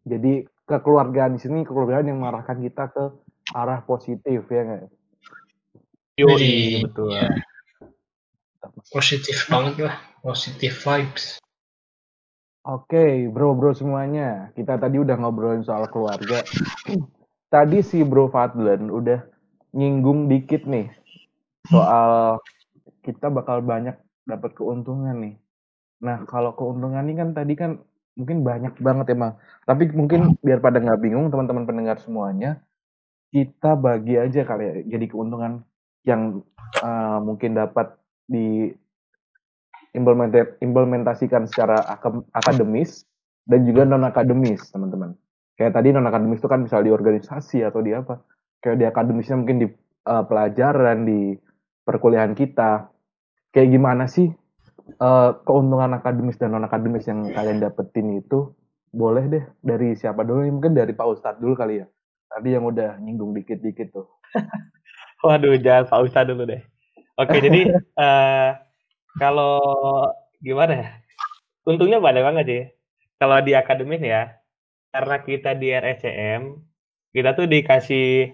jadi 0.00 0.42
kekeluargaan 0.66 1.38
di 1.38 1.40
sini 1.44 1.62
kekeluargaan 1.62 2.08
yang 2.08 2.18
mengarahkan 2.18 2.58
kita 2.62 2.90
ke 2.90 3.04
arah 3.54 3.84
positif 3.84 4.42
ya 4.48 4.60
nggak? 4.64 4.82
Yoi. 6.18 6.82
betul. 6.82 7.10
Iya. 7.14 7.28
Positif 8.90 9.46
banget 9.50 9.86
lah. 9.86 9.96
Positif 10.24 10.82
vibes. 10.82 11.38
Oke, 12.70 13.26
bro-bro 13.26 13.74
semuanya. 13.74 14.54
Kita 14.54 14.78
tadi 14.78 15.02
udah 15.02 15.18
ngobrolin 15.18 15.66
soal 15.66 15.90
keluarga. 15.90 16.46
Tadi 17.50 17.82
si 17.82 18.06
Bro 18.06 18.30
Fadlan 18.30 18.86
udah 18.94 19.26
nyinggung 19.74 20.30
dikit 20.30 20.70
nih 20.70 20.86
soal 21.66 22.38
kita 23.02 23.26
bakal 23.26 23.58
banyak 23.66 23.98
dapat 24.22 24.54
keuntungan 24.54 25.18
nih. 25.18 25.34
Nah, 26.06 26.22
kalau 26.30 26.54
keuntungan 26.54 27.02
ini 27.02 27.18
kan 27.18 27.34
tadi 27.34 27.58
kan 27.58 27.82
mungkin 28.14 28.46
banyak 28.46 28.78
banget 28.78 29.18
emang. 29.18 29.34
Tapi 29.66 29.90
mungkin 29.90 30.38
biar 30.38 30.62
pada 30.62 30.78
nggak 30.78 31.02
bingung 31.02 31.26
teman-teman 31.26 31.66
pendengar 31.66 31.98
semuanya, 31.98 32.62
kita 33.34 33.74
bagi 33.74 34.14
aja 34.14 34.46
kali 34.46 34.62
ya. 34.62 34.74
Jadi 34.94 35.10
keuntungan 35.10 35.66
yang 36.06 36.38
eh, 36.78 37.18
mungkin 37.18 37.58
dapat 37.58 37.98
di 38.30 38.70
implementasikan 39.94 41.50
secara 41.50 41.82
akademis 42.34 43.04
dan 43.46 43.66
juga 43.66 43.82
non 43.82 44.06
akademis 44.06 44.70
teman-teman. 44.70 45.18
Kayak 45.58 45.74
tadi 45.76 45.90
non 45.90 46.06
akademis 46.06 46.38
itu 46.38 46.48
kan 46.48 46.62
misal 46.62 46.86
di 46.86 46.94
organisasi 46.94 47.66
atau 47.66 47.82
di 47.82 47.90
apa 47.90 48.22
kayak 48.62 48.78
di 48.78 48.86
akademisnya 48.86 49.36
mungkin 49.40 49.58
di 49.58 49.68
eh, 50.06 50.24
pelajaran 50.24 51.04
di 51.04 51.34
perkuliahan 51.82 52.38
kita. 52.38 52.86
Kayak 53.50 53.68
gimana 53.74 54.06
sih 54.06 54.30
eh, 54.94 55.30
keuntungan 55.42 55.98
akademis 55.98 56.38
dan 56.38 56.54
non 56.54 56.64
akademis 56.64 57.10
yang 57.10 57.26
kalian 57.34 57.58
dapetin 57.58 58.22
itu? 58.22 58.54
Boleh 58.90 59.24
deh 59.30 59.44
dari 59.62 59.94
siapa 59.94 60.26
dulu 60.26 60.46
nih? 60.46 60.52
Mungkin 60.54 60.72
dari 60.74 60.92
Pak 60.94 61.06
Ustadz 61.06 61.38
dulu 61.42 61.54
kali 61.54 61.82
ya. 61.82 61.86
Tadi 62.30 62.48
yang 62.54 62.66
udah 62.66 62.98
nyinggung 63.02 63.34
dikit-dikit 63.34 63.90
tuh. 63.90 64.06
Waduh, 65.26 65.58
jangan 65.58 65.90
Pak 65.90 66.00
Ustadz 66.06 66.30
dulu 66.30 66.46
deh. 66.46 66.62
Oke, 67.18 67.38
jadi 67.42 67.74
eh, 68.06 68.50
kalau 69.18 69.58
gimana 70.38 70.72
ya? 70.76 70.88
Untungnya 71.66 71.98
banyak 71.98 72.22
banget 72.22 72.44
sih. 72.46 72.64
Kalau 73.20 73.36
di 73.44 73.52
akademis 73.52 74.00
ya, 74.00 74.40
karena 74.90 75.16
kita 75.22 75.50
di 75.54 75.68
RSCM, 75.70 76.42
kita 77.12 77.30
tuh 77.36 77.46
dikasih 77.46 78.32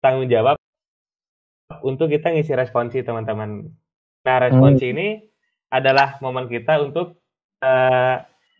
tanggung 0.00 0.28
jawab 0.28 0.56
untuk 1.84 2.10
kita 2.10 2.32
ngisi 2.32 2.52
responsi 2.56 3.04
teman-teman. 3.04 3.68
Nah, 4.26 4.36
responsi 4.42 4.90
ini 4.90 5.22
adalah 5.70 6.18
momen 6.24 6.48
kita 6.48 6.80
untuk 6.82 7.20
eh, 7.62 8.16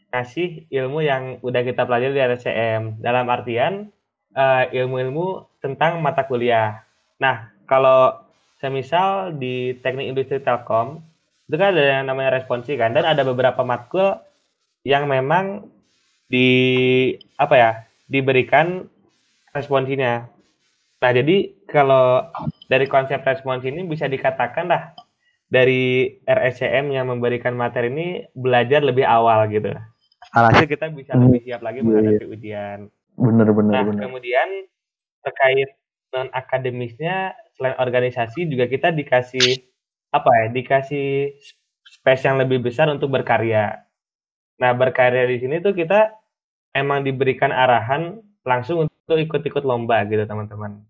kasih 0.08 0.68
ilmu 0.72 1.04
yang 1.04 1.42
udah 1.44 1.62
kita 1.64 1.84
pelajari 1.84 2.14
di 2.14 2.22
RSCM. 2.22 2.82
Dalam 3.02 3.26
artian 3.28 3.90
eh, 4.36 4.64
ilmu-ilmu 4.78 5.58
tentang 5.58 5.98
mata 6.00 6.24
kuliah. 6.24 6.86
Nah, 7.18 7.50
kalau 7.66 8.14
semisal 8.62 9.34
di 9.36 9.76
teknik 9.82 10.14
industri 10.14 10.38
telkom, 10.40 11.02
itu 11.48 11.56
kan 11.56 11.72
ada 11.72 11.80
yang 12.00 12.04
namanya 12.04 12.36
responsi 12.36 12.76
kan, 12.76 12.92
dan 12.92 13.08
ada 13.08 13.24
beberapa 13.24 13.64
matkul 13.64 14.20
yang 14.84 15.08
memang 15.08 15.64
di 16.28 16.48
apa 17.40 17.54
ya 17.56 17.70
diberikan 18.04 18.84
responsinya. 19.56 20.28
Nah, 21.00 21.10
jadi 21.14 21.56
kalau 21.64 22.28
dari 22.68 22.84
konsep 22.84 23.24
responsi 23.24 23.72
ini 23.72 23.88
bisa 23.88 24.04
dikatakan 24.04 24.68
lah 24.68 24.92
dari 25.48 26.20
RSCM 26.28 26.92
yang 26.92 27.08
memberikan 27.08 27.56
materi 27.56 27.88
ini 27.88 28.08
belajar 28.36 28.84
lebih 28.84 29.08
awal 29.08 29.48
gitu. 29.48 29.72
Alhasil 30.36 30.68
kita 30.68 30.92
bisa 30.92 31.16
lebih 31.16 31.40
siap 31.48 31.64
lagi 31.64 31.80
Iya, 31.80 31.86
menghadapi 31.88 32.26
ujian. 32.28 32.78
bener 33.18 33.48
bener 33.50 33.72
Nah, 33.72 33.82
bener 33.88 34.02
kemudian 34.04 34.48
terkait 35.24 35.74
non 36.12 36.28
akademisnya 36.32 37.34
selain 37.56 37.76
organisasi 37.80 38.46
juga 38.48 38.64
kita 38.70 38.92
dikasih 38.94 39.67
apa 40.14 40.30
ya? 40.44 40.46
Dikasih 40.52 41.36
space 41.84 42.22
yang 42.28 42.36
lebih 42.40 42.60
besar 42.64 42.88
untuk 42.92 43.08
berkarya. 43.12 43.84
Nah, 44.60 44.72
berkarya 44.74 45.24
di 45.28 45.38
sini 45.42 45.62
tuh 45.62 45.72
kita 45.72 46.12
emang 46.74 47.02
diberikan 47.06 47.50
arahan 47.54 48.18
langsung 48.42 48.86
untuk 48.88 49.16
ikut-ikut 49.18 49.64
lomba 49.64 50.04
gitu, 50.08 50.24
teman-teman. 50.24 50.82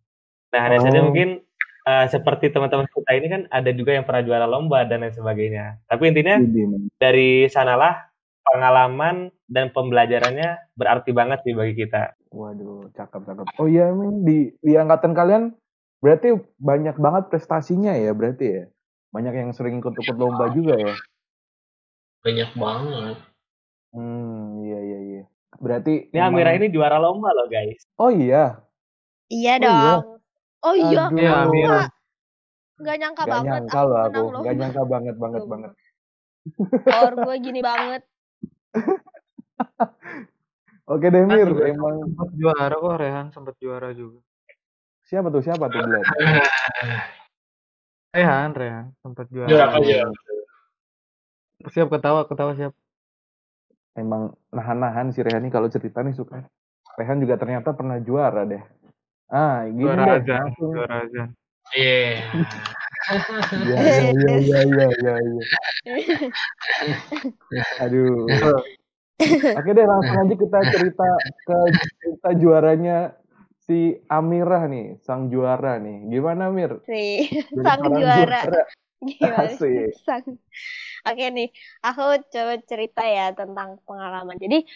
Nah, 0.53 0.61
hanya 0.65 0.79
saja 0.83 1.01
Oh. 1.03 1.11
mungkin 1.13 1.43
eh, 1.89 2.07
seperti 2.13 2.53
teman-teman 2.53 2.85
kita 2.93 3.11
ini 3.17 3.27
kan 3.33 3.43
ada 3.49 3.71
juga 3.73 3.97
yang 3.97 4.05
pernah 4.05 4.21
juara 4.21 4.45
lomba 4.45 4.85
dan 4.85 5.01
lain 5.05 5.15
sebagainya. 5.17 5.81
Tapi 5.89 6.03
intinya 6.13 6.37
Widih, 6.37 6.67
man. 6.69 6.83
dari 7.01 7.49
sanalah 7.49 8.13
pengalaman 8.45 9.33
dan 9.49 9.73
pembelajarannya 9.73 10.73
berarti 10.77 11.11
banget 11.17 11.41
sih 11.49 11.57
bagi 11.57 11.75
kita. 11.81 12.13
Waduh, 12.29 12.93
cakep 12.93 13.21
cakep. 13.25 13.47
Oh 13.57 13.69
iya, 13.69 13.89
Min, 13.93 14.25
di 14.29 14.53
di 14.61 14.73
angkatan 14.77 15.17
kalian 15.17 15.57
berarti 16.05 16.37
banyak 16.61 16.97
banget 17.01 17.25
prestasinya 17.33 17.97
ya, 17.97 18.13
berarti 18.13 18.47
ya. 18.47 18.65
Banyak 19.09 19.35
yang 19.35 19.51
sering 19.57 19.81
ikut-ikut 19.81 20.15
lomba 20.15 20.53
juga 20.53 20.77
ya. 20.77 20.95
Banyak 22.21 22.51
banget. 22.55 23.17
Hmm, 23.97 24.61
iya 24.61 24.79
iya 24.85 24.99
iya. 25.01 25.23
Berarti 25.57 26.13
Ini 26.13 26.21
Amira 26.21 26.53
ini 26.53 26.69
juara 26.69 27.01
lomba 27.01 27.33
loh 27.33 27.49
guys. 27.49 27.81
Oh 27.97 28.13
iya. 28.13 28.61
Iya 29.33 29.55
Oh, 29.57 29.65
dong. 29.65 29.73
iya. 29.73 29.93
Oh 30.61 30.75
iya. 30.77 31.03
Aduh. 31.09 31.17
Iya, 31.17 31.31
Amira. 31.47 31.83
Gak 32.79 32.97
nyangka 33.01 33.23
Gak 33.27 33.33
banget 33.33 33.53
nyangka 33.65 33.81
aku 33.81 33.95
aku. 33.97 34.23
loh. 34.29 34.41
Gak 34.45 34.55
nyangka 34.61 34.83
banget 34.85 35.17
banget 35.17 35.41
Sumpah. 35.43 35.53
banget. 35.57 35.73
Power 36.85 37.13
gue 37.17 37.35
gini 37.41 37.61
banget. 37.65 38.03
Oke 40.89 41.13
deh 41.13 41.21
Mir, 41.29 41.53
Kan 41.53 41.69
emang 41.69 42.01
sempat 42.01 42.29
juara 42.33 42.73
kok 42.73 42.97
Rehan 42.97 43.27
sempat 43.29 43.55
juara 43.61 43.93
juga. 43.93 44.25
siapa 45.09 45.33
tuh 45.33 45.41
siapa 45.41 45.73
tuh? 45.73 45.81
Rehan, 48.09 48.57
Rehan 48.57 48.87
sempat 49.05 49.29
juara. 49.29 49.49
Juara 49.53 49.65
apa 49.69 49.85
aja? 49.85 50.09
Siap 51.69 51.89
ketawa, 51.93 52.25
ketawa 52.25 52.53
siap. 52.57 52.73
Emang 53.93 54.33
nahan-nahan 54.49 55.13
si 55.13 55.21
Rehan 55.21 55.45
nih 55.45 55.53
kalau 55.53 55.69
cerita 55.69 56.01
nih 56.01 56.17
suka. 56.17 56.47
Rehan 56.97 57.21
juga 57.21 57.37
ternyata 57.37 57.77
pernah 57.77 58.01
juara 58.01 58.49
deh. 58.49 58.63
Ah, 59.29 59.69
gini 59.69 59.85
Juara 59.85 60.17
deh. 60.17 60.25
langsung. 60.25 60.73
juara 60.73 61.05
azan. 61.05 61.29
Iya. 61.77 62.33
Iya 63.69 63.77
iya 63.77 64.37
iya 64.41 64.61
iya 64.65 64.87
iya 64.89 65.15
iya. 65.21 65.37
iya. 67.53 67.65
Aduh. 67.85 68.25
Oke 69.59 69.71
deh 69.75 69.85
langsung 69.85 70.17
aja 70.17 70.35
kita 70.39 70.59
cerita 70.73 71.09
ke 71.45 71.59
cerita 72.01 72.29
juaranya 72.39 73.13
si 73.69 73.79
Amirah 74.09 74.65
nih, 74.67 74.97
sang 75.05 75.29
juara 75.29 75.77
nih. 75.77 76.09
Gimana 76.09 76.49
Mir? 76.49 76.81
Si 76.89 77.29
Jadi 77.53 77.63
sang 77.67 77.81
seorang 77.85 78.01
juara. 78.01 78.41
Gimana 78.99 79.37
Asik. 79.47 79.61
sih? 79.61 79.79
Sang. 80.03 80.25
Oke 81.07 81.25
nih, 81.31 81.49
aku 81.85 82.03
coba 82.33 82.55
cerita 82.67 83.03
ya 83.07 83.31
tentang 83.31 83.79
pengalaman. 83.87 84.35
Jadi 84.41 84.67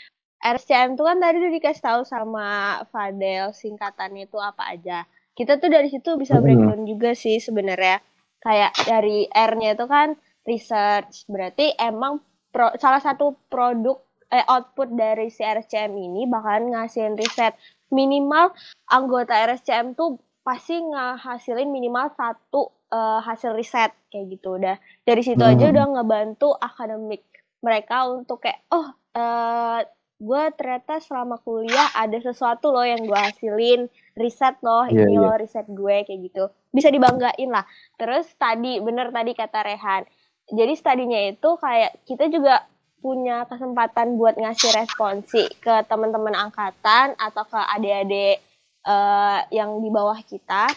RCM 0.43 0.95
itu 0.95 1.03
kan 1.03 1.19
tadi 1.19 1.37
udah 1.39 1.53
dikasih 1.55 1.83
tahu 1.83 2.01
sama 2.07 2.47
Fadel 2.91 3.51
singkatannya 3.55 4.27
itu 4.27 4.39
apa 4.39 4.75
aja. 4.75 5.07
Kita 5.33 5.57
tuh 5.57 5.71
dari 5.73 5.89
situ 5.91 6.15
bisa 6.21 6.39
Hmm. 6.39 6.45
breakdown 6.45 6.85
juga 6.85 7.17
sih 7.17 7.41
sebenarnya. 7.41 7.99
Kayak 8.43 8.73
dari 8.85 9.27
R-nya 9.31 9.75
itu 9.75 9.87
kan 9.87 10.09
research. 10.45 11.25
Berarti 11.27 11.73
emang 11.79 12.21
pro- 12.51 12.75
salah 12.77 13.01
satu 13.01 13.35
produk 13.49 13.99
eh, 14.33 14.45
output 14.49 14.89
dari 14.97 15.29
si 15.29 15.45
RCM 15.45 15.93
ini 15.93 16.25
bakalan 16.27 16.73
ngasihin 16.73 17.15
riset. 17.15 17.55
Minimal 17.93 18.57
anggota 18.89 19.37
RSCM 19.37 19.93
tuh 19.93 20.17
pasti 20.43 20.75
ngehasilin 20.75 21.71
minimal 21.71 22.11
satu 22.11 22.73
uh, 22.91 23.23
hasil 23.23 23.55
riset 23.55 23.95
kayak 24.11 24.27
gitu 24.35 24.59
udah 24.59 24.75
dari 25.05 25.23
situ 25.23 25.39
aja 25.39 25.71
Hmm. 25.71 25.73
udah 25.77 25.87
ngebantu 25.95 26.51
akademik 26.57 27.23
mereka 27.63 28.11
untuk 28.11 28.43
kayak 28.43 28.59
oh 28.69 28.91
uh, 29.15 29.79
gue 30.19 30.43
ternyata 30.55 30.99
selama 30.99 31.39
kuliah 31.39 31.91
ada 31.95 32.19
sesuatu 32.19 32.71
loh 32.71 32.83
yang 32.83 33.03
gue 33.03 33.15
hasilin 33.15 33.87
riset 34.15 34.59
loh 34.63 34.87
Iya, 34.87 35.07
ini 35.07 35.15
iya. 35.15 35.23
loh 35.23 35.35
riset 35.35 35.67
gue 35.67 35.97
kayak 36.03 36.21
gitu 36.27 36.51
bisa 36.71 36.91
dibanggain 36.91 37.51
lah 37.51 37.63
terus 37.95 38.27
tadi 38.35 38.83
bener 38.83 39.11
tadi 39.11 39.35
kata 39.35 39.63
Rehan 39.63 40.03
jadi 40.51 40.75
studinya 40.75 41.21
itu 41.23 41.51
kayak 41.55 42.03
kita 42.03 42.27
juga 42.31 42.67
punya 43.03 43.45
kesempatan 43.51 44.15
buat 44.15 44.38
ngasih 44.38 44.71
responsi 44.79 45.51
ke 45.59 45.83
teman-teman 45.91 46.38
angkatan 46.38 47.19
atau 47.19 47.43
ke 47.43 47.59
adik-adik 47.59 48.38
eh, 48.87 49.38
yang 49.51 49.83
di 49.83 49.91
bawah 49.91 50.17
kita 50.23 50.71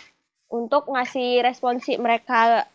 untuk 0.49 0.89
ngasih 0.89 1.45
responsi 1.45 2.01
mereka 2.01 2.65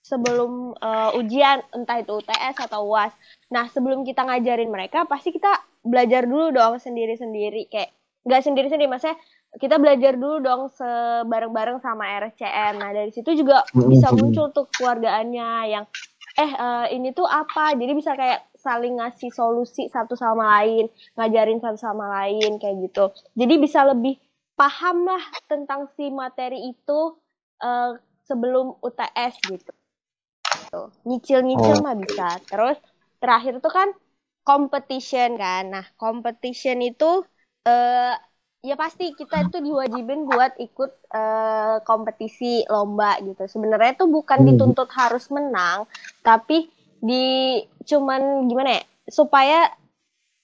sebelum 0.00 0.72
eh, 0.72 1.18
ujian 1.20 1.60
entah 1.76 2.00
itu 2.00 2.16
UTS 2.24 2.56
atau 2.64 2.88
UAS. 2.88 3.12
Nah 3.52 3.68
sebelum 3.68 4.08
kita 4.08 4.24
ngajarin 4.24 4.72
mereka 4.72 5.04
pasti 5.04 5.36
kita 5.36 5.52
belajar 5.84 6.24
dulu 6.24 6.48
dong 6.56 6.80
sendiri-sendiri 6.80 7.68
kayak 7.68 7.92
nggak 8.24 8.40
sendiri-sendiri 8.40 8.88
maksudnya 8.88 9.20
kita 9.56 9.80
belajar 9.80 10.16
dulu 10.16 10.44
dong 10.44 10.62
sebareng-bareng 10.72 11.80
sama 11.84 12.08
RSCM. 12.24 12.80
Nah 12.80 12.90
dari 12.96 13.12
situ 13.12 13.36
juga 13.36 13.64
bisa 13.72 14.12
muncul 14.16 14.48
tuh 14.52 14.64
keluargaannya 14.72 15.48
yang 15.68 15.84
eh 16.38 16.52
eh, 16.54 16.86
ini 16.96 17.12
tuh 17.12 17.28
apa 17.28 17.76
jadi 17.76 17.92
bisa 17.92 18.16
kayak 18.16 18.47
saling 18.66 18.94
ngasih 18.98 19.30
solusi 19.40 19.82
satu 19.94 20.14
sama 20.24 20.44
lain 20.60 20.84
ngajarin 21.16 21.58
satu 21.64 21.78
sama 21.86 22.04
lain 22.16 22.50
kayak 22.60 22.76
gitu 22.84 23.04
jadi 23.40 23.54
bisa 23.64 23.80
lebih 23.90 24.14
paham 24.58 24.96
lah 25.10 25.22
tentang 25.50 25.80
si 25.96 26.04
materi 26.20 26.58
itu 26.72 27.00
eh, 27.62 27.90
sebelum 28.28 28.66
UTS 28.86 29.34
gitu 29.46 29.70
Tuh, 30.72 30.88
nyicil-nyicil 31.08 31.76
Oh. 31.76 31.84
mah 31.84 31.96
bisa 32.02 32.22
terus 32.50 32.76
terakhir 33.20 33.54
tuh 33.64 33.72
kan 33.78 33.88
competition 34.48 35.28
kan 35.42 35.62
nah 35.74 35.84
competition 36.02 36.78
itu 36.90 37.04
eh 37.68 38.12
ya 38.68 38.74
pasti 38.82 39.04
kita 39.20 39.36
itu 39.48 39.56
diwajibin 39.66 40.20
buat 40.30 40.52
ikut 40.66 40.90
eh, 41.18 41.76
kompetisi 41.88 42.44
lomba 42.72 43.10
gitu. 43.26 43.42
Sebenarnya 43.54 43.90
itu 43.96 44.04
bukan 44.16 44.38
Hmm. 44.38 44.48
dituntut 44.48 44.88
harus 45.00 45.24
menang, 45.36 45.78
tapi 46.26 46.68
di 47.00 47.58
cuman 47.86 48.46
gimana 48.50 48.78
ya? 48.78 48.82
Supaya 49.08 49.72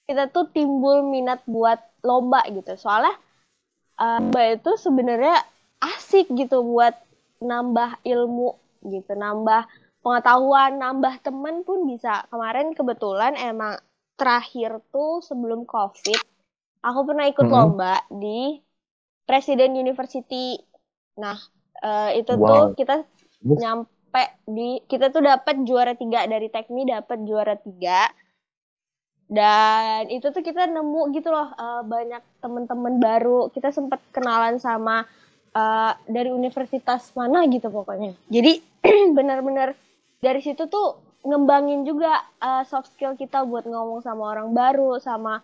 kita 0.05 0.29
tuh 0.29 0.49
timbul 0.53 1.05
minat 1.05 1.41
buat 1.49 1.81
lomba 2.05 2.45
gitu. 2.49 2.77
Soalnya 2.77 3.15
eh, 3.99 4.19
lomba 4.21 4.41
itu 4.55 4.71
sebenarnya 4.77 5.37
asik 5.81 6.31
gitu 6.33 6.63
buat 6.63 6.95
nambah 7.43 8.01
ilmu 8.05 8.55
gitu, 8.87 9.11
nambah 9.13 9.67
pengetahuan, 10.01 10.77
nambah 10.77 11.21
temen 11.25 11.65
pun 11.65 11.85
bisa. 11.89 12.25
Kemarin 12.29 12.77
kebetulan 12.77 13.33
emang 13.35 13.77
terakhir 14.15 14.79
tuh 14.95 15.19
sebelum 15.19 15.67
COVID 15.67 16.35
aku 16.85 16.99
pernah 17.09 17.25
ikut 17.25 17.47
Mhm. 17.49 17.51
lomba 17.51 18.05
di 18.13 18.61
Presiden 19.25 19.73
University. 19.73 20.61
Nah, 21.17 21.35
eh, 21.81 22.21
itu 22.21 22.37
Wow. 22.37 22.45
tuh 22.45 22.63
kita 22.77 23.01
Terus? 23.41 23.61
Nyampe 24.15 24.47
di 24.47 24.79
kita 24.87 25.11
tuh 25.11 25.19
dapat 25.19 25.67
juara 25.67 25.91
tiga 25.91 26.23
dari 26.23 26.47
Tekmi 26.47 26.87
dapat 26.87 27.19
juara 27.27 27.59
tiga. 27.59 28.07
Dan 29.27 30.07
itu 30.07 30.31
tuh 30.31 30.39
kita 30.39 30.69
nemu 30.71 31.11
gitu 31.11 31.33
loh 31.33 31.51
eh, 31.51 31.81
banyak 31.83 32.23
teman-teman 32.39 32.95
baru. 32.95 33.51
Kita 33.51 33.75
sempat 33.75 33.99
kenalan 34.15 34.55
sama 34.55 35.03
eh, 35.51 35.91
dari 36.07 36.31
universitas 36.31 37.11
mana 37.11 37.43
gitu 37.51 37.67
pokoknya. 37.67 38.15
Jadi 38.31 38.63
benar-benar 39.17 39.75
dari 40.23 40.39
situ 40.39 40.71
tuh 40.71 40.95
ngembangin 41.27 41.83
juga 41.83 42.23
eh, 42.39 42.63
soft 42.63 42.95
skill 42.95 43.19
kita 43.19 43.43
buat 43.43 43.67
ngomong 43.67 43.99
sama 43.99 44.31
orang 44.31 44.55
baru 44.55 44.95
sama 45.03 45.43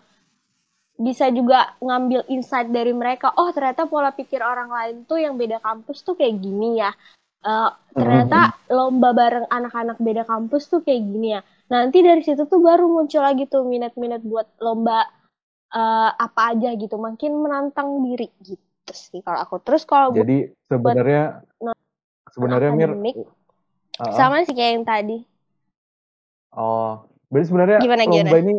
bisa 1.02 1.28
juga 1.34 1.76
ngambil 1.84 2.30
insight 2.32 2.72
dari 2.72 2.96
mereka. 2.96 3.34
Oh 3.36 3.52
ternyata 3.52 3.90
pola 3.90 4.16
pikir 4.16 4.40
orang 4.40 4.72
lain 4.72 4.96
tuh 5.10 5.20
yang 5.20 5.36
beda 5.36 5.60
kampus 5.60 6.06
tuh 6.08 6.16
kayak 6.16 6.40
gini 6.40 6.80
ya 6.80 6.96
Eh, 7.42 7.70
ternyata 7.98 8.54
lomba 8.70 9.18
bareng 9.18 9.50
anak-anak 9.50 9.98
beda 9.98 10.30
kampus 10.30 10.70
tuh 10.70 10.86
kayak 10.86 11.02
gini 11.10 11.34
ya 11.34 11.42
nanti 11.74 12.06
dari 12.06 12.22
situ 12.22 12.46
tuh 12.46 12.62
baru 12.62 12.86
muncul 12.86 13.18
lagi 13.18 13.50
tuh 13.50 13.66
minat-minat 13.66 14.22
buat 14.22 14.46
lomba 14.62 15.10
eh, 15.74 16.10
apa 16.22 16.42
aja 16.54 16.70
gitu 16.78 17.02
makin 17.02 17.42
menantang 17.42 18.06
diri 18.06 18.30
gitu 18.46 18.94
sih 18.94 19.26
kalau 19.26 19.42
aku 19.42 19.58
terus 19.58 19.90
kalau 19.90 20.14
Jadi 20.14 20.54
sebenarnya 20.70 21.42
sebenarnya 22.30 22.72
Mir 22.78 22.92
uh-uh. 22.94 24.14
sama 24.14 24.46
sih 24.46 24.54
kayak 24.54 24.72
yang 24.78 24.86
tadi 24.86 25.18
Oh, 26.54 27.08
berarti 27.32 27.48
sebenarnya 27.48 27.80
Gimana, 27.82 28.04
lomba 28.06 28.38
gimana? 28.38 28.44
ini 28.44 28.54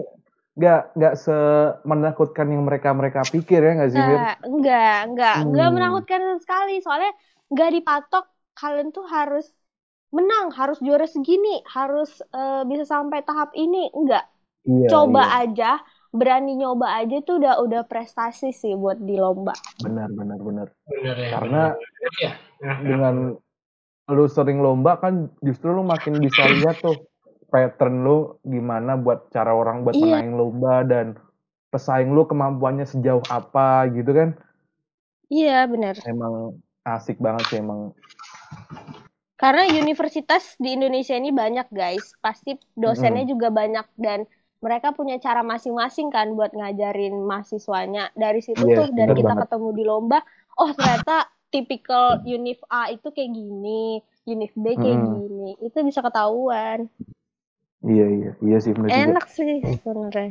nggak 0.52 0.80
nggak 0.98 1.14
semenakutkan 1.22 2.46
yang 2.50 2.64
mereka 2.66 2.88
mereka 2.92 3.20
pikir 3.30 3.60
ya 3.62 3.72
nggak 3.78 3.90
sih 3.94 4.00
Mir? 4.00 4.18
Enggak, 4.42 4.98
enggak, 5.06 5.36
enggak 5.46 5.68
Hmm. 5.70 5.76
menakutkan 5.76 6.22
sekali. 6.42 6.82
Soalnya 6.82 7.12
enggak 7.52 7.70
dipatok 7.78 8.24
kalian 8.58 8.92
tuh 8.92 9.06
harus 9.08 9.48
menang, 10.12 10.52
harus 10.52 10.78
juara 10.84 11.08
segini, 11.08 11.64
harus 11.68 12.20
eh, 12.32 12.62
bisa 12.68 12.84
sampai 12.84 13.24
tahap 13.24 13.50
ini. 13.56 13.88
Enggak. 13.96 14.28
Iya, 14.62 14.88
Coba 14.92 15.22
iya. 15.26 15.36
aja, 15.42 15.70
berani 16.14 16.54
nyoba 16.60 17.00
aja 17.02 17.18
tuh 17.24 17.40
udah 17.40 17.58
udah 17.64 17.82
prestasi 17.88 18.52
sih 18.54 18.76
buat 18.76 19.00
di 19.00 19.16
lomba. 19.18 19.56
benar 19.82 20.12
benar 20.12 20.38
benar. 20.38 20.66
Bener 20.86 21.16
ya. 21.18 21.28
Karena 21.34 21.62
bener. 21.74 22.12
ya. 22.22 22.32
Nah, 22.62 22.78
dengan 22.78 23.14
lu 24.12 24.24
sering 24.28 24.60
lomba 24.60 25.00
kan 25.00 25.32
justru 25.40 25.72
lu 25.72 25.82
makin 25.82 26.20
bisa 26.20 26.44
lihat 26.46 26.78
tuh 26.84 27.08
pattern 27.48 28.04
lu 28.04 28.38
gimana 28.44 28.94
buat 29.00 29.32
cara 29.32 29.50
orang 29.56 29.82
buat 29.82 29.96
Iya. 29.96 30.04
menangin 30.04 30.34
lomba 30.36 30.74
dan 30.84 31.06
pesaing 31.72 32.12
lu 32.12 32.28
kemampuannya 32.28 32.84
sejauh 32.84 33.24
apa 33.32 33.88
gitu 33.90 34.12
kan. 34.12 34.36
Iya, 35.32 35.64
bener. 35.64 35.96
Emang 36.04 36.60
asik 36.84 37.16
banget 37.16 37.44
sih 37.48 37.58
emang. 37.58 37.96
Karena 39.42 39.66
universitas 39.74 40.54
di 40.56 40.78
Indonesia 40.78 41.18
ini 41.18 41.34
banyak, 41.34 41.66
guys. 41.74 42.14
Pasti 42.22 42.54
dosennya 42.78 43.26
juga 43.26 43.50
banyak 43.50 43.86
dan 43.98 44.22
mereka 44.62 44.94
punya 44.94 45.18
cara 45.18 45.42
masing-masing 45.42 46.14
kan 46.14 46.38
buat 46.38 46.54
ngajarin 46.54 47.26
mahasiswanya. 47.26 48.14
Dari 48.14 48.38
situ 48.38 48.62
Yes, 48.62 48.78
tuh 48.78 48.86
dari 48.94 49.10
bener 49.10 49.18
kita 49.18 49.34
banget. 49.34 49.42
ketemu 49.50 49.68
di 49.74 49.82
lomba, 49.82 50.18
oh 50.54 50.70
ternyata 50.70 51.16
tipikal 51.50 52.22
univ 52.22 52.62
A 52.70 52.94
itu 52.94 53.10
kayak 53.10 53.34
gini, 53.34 53.98
univ 54.24 54.54
B 54.54 54.64
kayak 54.78 54.98
Mm. 55.02 55.10
gini. 55.18 55.50
Itu 55.58 55.78
bisa 55.82 55.98
ketahuan. 56.00 56.86
Iya 57.82 58.06
iya 58.06 58.30
iya 58.38 58.56
sih 58.62 58.70
benar 58.70 58.94
juga. 58.94 59.02
Enak 59.10 59.26
sih 59.26 59.58
sebenarnya. 59.58 60.30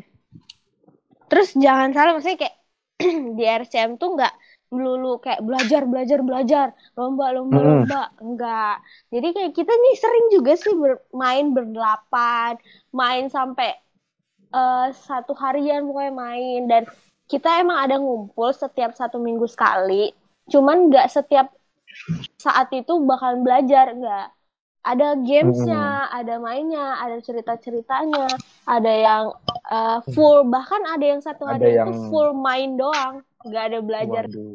Terus 1.28 1.50
jangan 1.56 1.92
salah 1.92 2.16
maksudnya 2.16 2.40
kayak 2.48 2.56
di 3.38 3.44
RCM 3.44 4.00
tuh 4.00 4.16
nggak 4.16 4.34
melulu 4.72 5.20
kayak 5.20 5.44
belajar 5.44 5.84
belajar 5.86 6.20
belajar. 6.24 6.68
Lomba 6.96 7.36
lomba 7.36 7.60
Mm-mm. 7.60 7.68
lomba. 7.68 8.02
Enggak. 8.24 8.76
Jadi 9.12 9.28
kayak 9.36 9.54
kita 9.54 9.74
nih 9.76 9.96
sering 10.00 10.26
juga 10.32 10.52
sih 10.56 10.74
bermain 10.74 11.46
berdelapan 11.52 12.54
main 12.96 13.28
sampai 13.28 13.76
eh, 14.56 14.88
satu 14.96 15.36
harian 15.36 15.86
pokoknya 15.86 16.14
main. 16.16 16.62
Dan 16.72 16.84
kita 17.28 17.62
emang 17.62 17.78
ada 17.84 17.96
ngumpul 18.00 18.50
setiap 18.56 18.96
satu 18.96 19.20
minggu 19.20 19.46
sekali. 19.46 20.16
Cuman 20.48 20.88
nggak 20.90 21.08
setiap 21.12 21.52
saat 22.40 22.72
itu 22.72 22.94
bakalan 23.04 23.44
belajar 23.44 23.92
enggak 23.92 24.32
ada 24.82 25.14
gamesnya, 25.14 26.10
ada 26.10 26.42
mainnya, 26.42 26.98
ada 26.98 27.22
cerita-ceritanya, 27.22 28.26
ada 28.66 28.92
yang 28.92 29.24
eh, 29.70 30.00
full. 30.14 30.50
Bahkan 30.50 30.82
ada 30.90 31.06
yang 31.06 31.22
satu 31.22 31.46
Ada 31.46 31.62
hari 31.62 31.78
itu 31.78 31.92
full 32.10 32.34
main 32.34 32.74
doang, 32.82 33.22
nggak 33.46 33.64
ada 33.72 33.80
belajar 33.82 34.24
Waduh. 34.28 34.54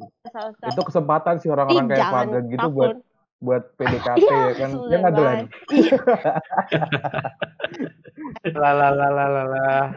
Itu 0.70 0.82
kesempatan 0.86 1.34
sih 1.42 1.48
Ih, 1.50 1.54
orang-orang 1.54 1.86
kayak 1.90 2.06
Fadel 2.10 2.42
gitu 2.50 2.68
takut. 2.68 2.74
buat 2.76 2.94
buat 3.36 3.62
PDKT 3.78 4.18
Iya, 4.22 4.36
ya 4.36 4.52
kan. 4.56 4.70
Ya 4.90 4.96
nggak 5.02 5.14
Delan? 5.14 5.36
Sulaiman. 5.36 5.46
Iya. 5.70 5.98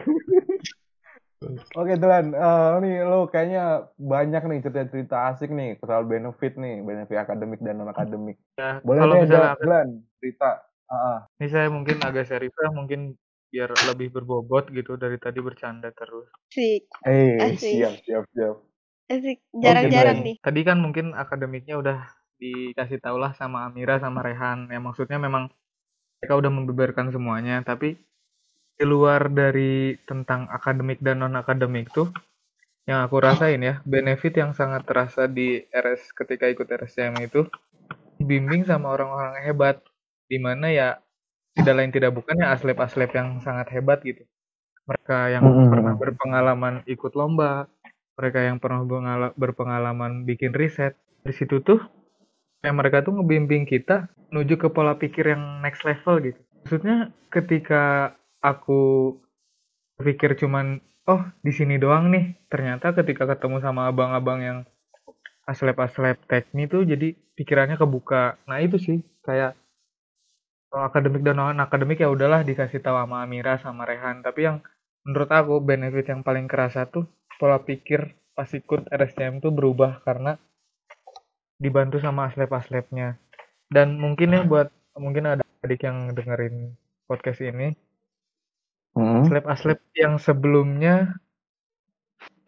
Oke 1.80 1.96
Delan, 1.96 2.36
Eh, 2.36 2.68
nih 2.84 2.94
lo 3.00 3.24
kayaknya 3.32 3.88
banyak 3.96 4.42
nih 4.44 4.58
cerita-cerita 4.60 5.32
asik 5.32 5.48
nih 5.48 5.80
soal 5.80 6.04
benefit 6.04 6.60
nih, 6.60 6.84
benefit 6.84 7.16
akademik 7.16 7.64
dan 7.64 7.80
non 7.80 7.88
akademik. 7.88 8.36
Ya, 8.60 8.84
Boleh 8.84 9.00
kalau 9.08 9.14
deh 9.16 9.22
misalnya 9.24 9.56
Delan 9.56 9.88
cerita. 10.20 10.50
Ah, 10.90 10.94
ah. 10.94 11.18
ini 11.38 11.46
saya 11.48 11.70
mungkin 11.70 12.02
agak 12.02 12.26
serius 12.28 12.52
lah, 12.60 12.74
mungkin 12.74 13.14
biar 13.50 13.70
lebih 13.88 14.10
berbobot 14.14 14.68
gitu 14.74 14.98
dari 14.98 15.16
tadi 15.16 15.38
bercanda 15.40 15.88
terus. 15.94 16.28
asik, 16.52 16.82
Eh 17.06 17.54
siap 17.56 17.94
siap 18.04 18.24
siap. 18.34 18.69
Asik. 19.10 19.38
Jarang-jarang 19.52 20.18
nih. 20.22 20.36
Tadi 20.38 20.60
kan 20.62 20.78
mungkin 20.78 21.12
akademiknya 21.12 21.76
udah 21.82 21.98
dikasih 22.40 23.02
tau 23.02 23.18
lah 23.20 23.34
sama 23.34 23.66
Amira 23.66 23.98
sama 23.98 24.22
Rehan. 24.22 24.70
Ya 24.70 24.78
maksudnya 24.78 25.18
memang 25.18 25.50
mereka 26.22 26.34
udah 26.38 26.50
membeberkan 26.52 27.10
semuanya, 27.10 27.60
tapi 27.66 27.98
di 28.80 28.84
luar 28.88 29.28
dari 29.28 29.92
tentang 30.08 30.48
akademik 30.48 31.04
dan 31.04 31.20
non 31.20 31.36
akademik 31.36 31.92
tuh 31.92 32.08
yang 32.88 33.04
aku 33.04 33.20
rasain 33.20 33.60
ya, 33.60 33.84
benefit 33.84 34.40
yang 34.40 34.56
sangat 34.56 34.88
terasa 34.88 35.28
di 35.28 35.60
RS 35.68 36.16
ketika 36.16 36.48
ikut 36.48 36.64
RSCM 36.64 37.14
itu 37.22 37.44
bimbing 38.20 38.64
sama 38.64 38.92
orang-orang 38.92 39.36
hebat 39.44 39.80
di 40.28 40.40
mana 40.40 40.68
ya 40.72 40.88
tidak 41.56 41.74
lain 41.76 41.92
tidak 41.92 42.12
bukan 42.16 42.40
ya 42.40 42.56
aslep-aslep 42.56 43.10
yang 43.12 43.40
sangat 43.44 43.68
hebat 43.74 44.00
gitu. 44.00 44.24
Mereka 44.88 45.18
yang 45.28 45.44
Mm-mm. 45.44 45.68
pernah 45.70 45.94
berpengalaman 45.94 46.74
ikut 46.88 47.12
lomba, 47.14 47.68
mereka 48.20 48.44
yang 48.44 48.60
pernah 48.60 48.84
berpengalaman 49.32 50.28
bikin 50.28 50.52
riset. 50.52 51.00
Di 51.24 51.32
situ 51.32 51.64
tuh 51.64 51.80
yang 52.60 52.76
mereka 52.76 53.00
tuh 53.00 53.16
ngebimbing 53.16 53.64
kita 53.64 54.12
menuju 54.28 54.60
ke 54.60 54.68
pola 54.68 55.00
pikir 55.00 55.32
yang 55.32 55.64
next 55.64 55.88
level 55.88 56.20
gitu. 56.20 56.40
Maksudnya 56.60 57.16
ketika 57.32 58.12
aku 58.44 59.16
pikir 59.96 60.36
cuman 60.36 60.84
oh 61.08 61.24
di 61.40 61.52
sini 61.56 61.80
doang 61.80 62.12
nih, 62.12 62.36
ternyata 62.52 62.92
ketika 62.92 63.24
ketemu 63.24 63.64
sama 63.64 63.88
abang-abang 63.88 64.40
yang 64.44 64.58
aslep-aslep 65.48 66.20
teknik 66.28 66.68
tuh 66.68 66.84
jadi 66.84 67.16
pikirannya 67.34 67.80
kebuka. 67.80 68.36
Nah 68.44 68.60
itu 68.60 68.76
sih 68.76 69.00
kayak 69.24 69.56
kalau 70.70 70.86
akademik 70.86 71.26
dan 71.26 71.40
non 71.40 71.58
akademik 71.58 71.98
ya 71.98 72.12
udahlah 72.12 72.46
dikasih 72.46 72.78
tahu 72.78 72.94
sama 72.94 73.24
Amira 73.24 73.58
sama 73.58 73.88
Rehan. 73.88 74.22
Tapi 74.22 74.40
yang 74.46 74.56
menurut 75.02 75.30
aku 75.32 75.58
benefit 75.64 76.12
yang 76.12 76.20
paling 76.22 76.46
kerasa 76.46 76.86
tuh 76.86 77.08
pola 77.40 77.64
pikir 77.64 78.12
pas 78.36 78.48
ikut 78.52 78.92
RSCM 78.92 79.40
tuh 79.40 79.48
berubah 79.48 80.04
karena 80.04 80.36
dibantu 81.56 81.96
sama 82.00 82.28
aslep-aslepnya. 82.28 83.16
Dan 83.72 83.96
mungkin 83.96 84.36
ya 84.36 84.44
buat 84.44 84.68
mungkin 85.00 85.24
ada 85.24 85.44
adik 85.64 85.84
yang 85.88 86.12
dengerin 86.12 86.76
podcast 87.08 87.40
ini, 87.40 87.72
Mm-mm. 88.96 89.28
aslep-aslep 89.28 89.80
yang 89.96 90.20
sebelumnya 90.20 91.16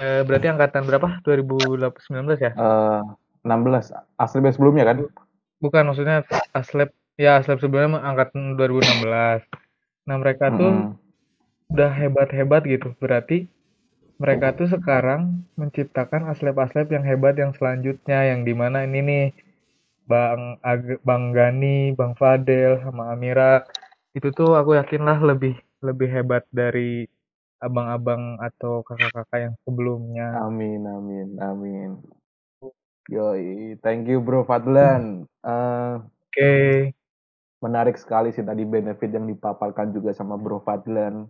eh, 0.00 0.24
berarti 0.26 0.52
angkatan 0.52 0.84
berapa? 0.88 1.22
2019 1.24 2.40
ya? 2.40 2.52
Eh, 2.56 3.02
16 3.44 3.92
asli 4.18 4.38
base 4.40 4.56
sebelumnya 4.56 4.84
kan? 4.88 4.96
Bukan 5.62 5.82
maksudnya 5.86 6.26
aslep 6.56 6.90
ya 7.20 7.38
aslep 7.38 7.60
sebelumnya 7.60 8.02
angkatan 8.02 8.56
2016. 8.58 9.44
Nah, 10.08 10.16
mereka 10.18 10.50
tuh 10.50 10.72
Mm-mm. 10.72 10.98
udah 11.70 11.90
hebat-hebat 11.94 12.66
gitu. 12.66 12.90
Berarti 12.98 13.46
mereka 14.22 14.54
tuh 14.54 14.70
sekarang 14.70 15.42
menciptakan 15.58 16.30
aslep-aslep 16.30 16.86
yang 16.94 17.02
hebat 17.02 17.34
yang 17.34 17.50
selanjutnya 17.58 18.30
yang 18.30 18.46
di 18.46 18.54
mana 18.54 18.86
ini 18.86 19.00
nih 19.02 19.26
Bang 20.06 20.62
Ag 20.62 21.02
Bang 21.02 21.34
Gani, 21.34 21.90
Bang 21.98 22.14
Fadel 22.14 22.78
sama 22.86 23.10
Amira 23.10 23.66
itu 24.14 24.30
tuh 24.30 24.54
aku 24.54 24.78
yakin 24.78 25.02
lah 25.02 25.18
lebih 25.18 25.58
lebih 25.82 26.06
hebat 26.06 26.46
dari 26.54 27.10
abang-abang 27.58 28.38
atau 28.38 28.86
kakak-kakak 28.86 29.50
yang 29.50 29.54
sebelumnya. 29.66 30.38
Amin, 30.38 30.86
amin, 30.86 31.28
amin. 31.42 31.90
Yoi, 33.10 33.74
thank 33.82 34.06
you 34.06 34.22
Bro 34.22 34.46
Fadlan. 34.46 35.26
Eh, 35.42 35.94
Oke. 35.98 36.54
menarik 37.62 37.98
sekali 37.98 38.34
sih 38.34 38.42
tadi 38.42 38.62
benefit 38.66 39.10
yang 39.10 39.26
dipaparkan 39.26 39.90
juga 39.90 40.14
sama 40.14 40.38
Bro 40.38 40.62
Fadlan. 40.62 41.26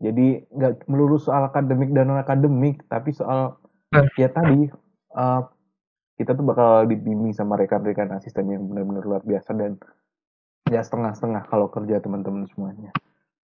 Jadi 0.00 0.48
nggak 0.48 0.88
melulu 0.88 1.20
soal 1.20 1.44
akademik 1.52 1.92
dan 1.92 2.08
non 2.08 2.20
akademik, 2.20 2.88
tapi 2.88 3.12
soal 3.12 3.60
Eh. 3.90 4.06
ya 4.22 4.30
tadi 4.30 4.70
eh, 5.18 5.42
kita 6.14 6.30
tuh 6.38 6.44
bakal 6.46 6.86
dibimbing 6.86 7.34
sama 7.34 7.58
rekan-rekan 7.58 8.14
asisten 8.14 8.46
yang 8.46 8.62
benar-benar 8.70 9.02
luar 9.02 9.22
biasa 9.26 9.50
dan 9.56 9.82
ya 10.70 10.78
setengah-setengah 10.78 11.50
kalau 11.50 11.66
kerja 11.72 11.98
teman-teman 11.98 12.46
semuanya. 12.54 12.94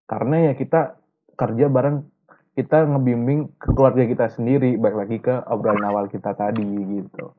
Karena 0.07 0.47
ya 0.47 0.53
kita 0.55 1.03
kerja 1.35 1.66
bareng 1.66 2.07
kita 2.55 2.88
ngebimbing 2.88 3.59
ke 3.59 3.69
keluarga 3.75 4.07
kita 4.07 4.27
sendiri, 4.33 4.79
balik 4.79 4.99
lagi 5.03 5.19
ke 5.19 5.35
obrolan 5.51 5.83
awal 5.83 6.07
kita 6.07 6.33
tadi 6.33 6.64
gitu. 6.95 7.35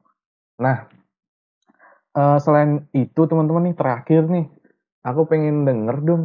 Nah, 0.60 0.84
eh, 2.12 2.38
selain 2.43 2.91
itu 2.91 3.21
teman-teman 3.23 3.71
nih 3.71 3.77
terakhir 3.80 4.27
nih, 4.27 4.51
aku 5.08 5.32
pengen 5.32 5.63
denger 5.63 5.97
dong 6.03 6.23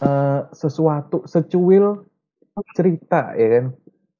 eh, 0.00 0.40
sesuatu 0.52 1.24
secuil 1.24 2.04
cerita 2.74 3.32
ya 3.36 3.48
kan, 3.60 3.66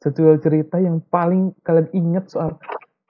secuil 0.00 0.36
cerita 0.40 0.80
yang 0.80 1.02
paling 1.08 1.52
kalian 1.60 1.88
ingat 1.92 2.30
soal 2.30 2.56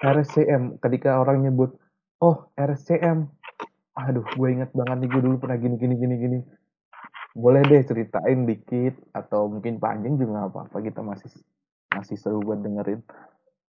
RSCM 0.00 0.80
ketika 0.80 1.20
orang 1.20 1.44
nyebut, 1.44 1.76
oh 2.18 2.48
RSCM, 2.56 3.28
aduh 3.94 4.24
gue 4.24 4.48
inget 4.48 4.72
banget 4.72 4.96
nih 5.04 5.08
gue 5.12 5.22
dulu 5.22 5.36
pernah 5.38 5.60
gini 5.60 5.76
gini 5.76 5.94
gini 5.94 6.14
gini. 6.16 6.38
Boleh 7.30 7.62
deh 7.62 7.84
ceritain 7.86 8.42
dikit 8.42 8.96
atau 9.14 9.46
mungkin 9.46 9.78
panjang 9.78 10.18
juga 10.18 10.34
nggak 10.34 10.48
apa-apa 10.50 10.76
kita 10.82 11.00
masih 11.04 11.30
masih 11.94 12.16
seru 12.18 12.42
buat 12.42 12.58
dengerin. 12.58 13.04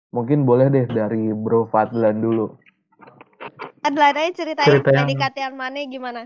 Mungkin 0.09 0.45
boleh 0.45 0.69
deh 0.73 0.85
dari 0.89 1.29
Bro 1.33 1.69
Fadlan 1.69 2.21
dulu. 2.21 2.57
Adlan 3.83 4.15
aja 4.15 4.31
ceritain 4.31 4.63
Cerita 4.65 4.89
yang- 4.95 5.05
PDKT-an 5.11 5.53
mana 5.53 5.83
gimana? 5.85 6.21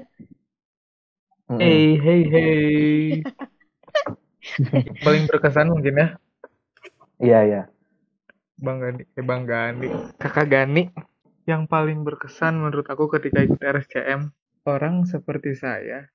Mm-mm. 1.48 1.64
Hey, 1.64 1.96
hey, 1.96 2.22
hey. 2.28 3.24
Paling 5.06 5.24
berkesan 5.32 5.72
mungkin 5.72 5.96
ya, 5.96 6.08
Iya 7.24 7.40
iya. 7.48 7.62
Bang 8.60 8.84
Gani, 8.84 9.08
eh 9.16 9.24
Bang 9.24 9.48
Gani, 9.48 9.88
Kakak 10.20 10.52
Gani. 10.52 10.92
Yang 11.48 11.72
paling 11.72 12.04
berkesan 12.04 12.60
menurut 12.60 12.84
aku 12.92 13.08
ketika 13.16 13.40
ikut 13.40 13.64
RSCM, 13.64 14.28
orang 14.68 15.08
seperti 15.08 15.56
saya 15.56 16.12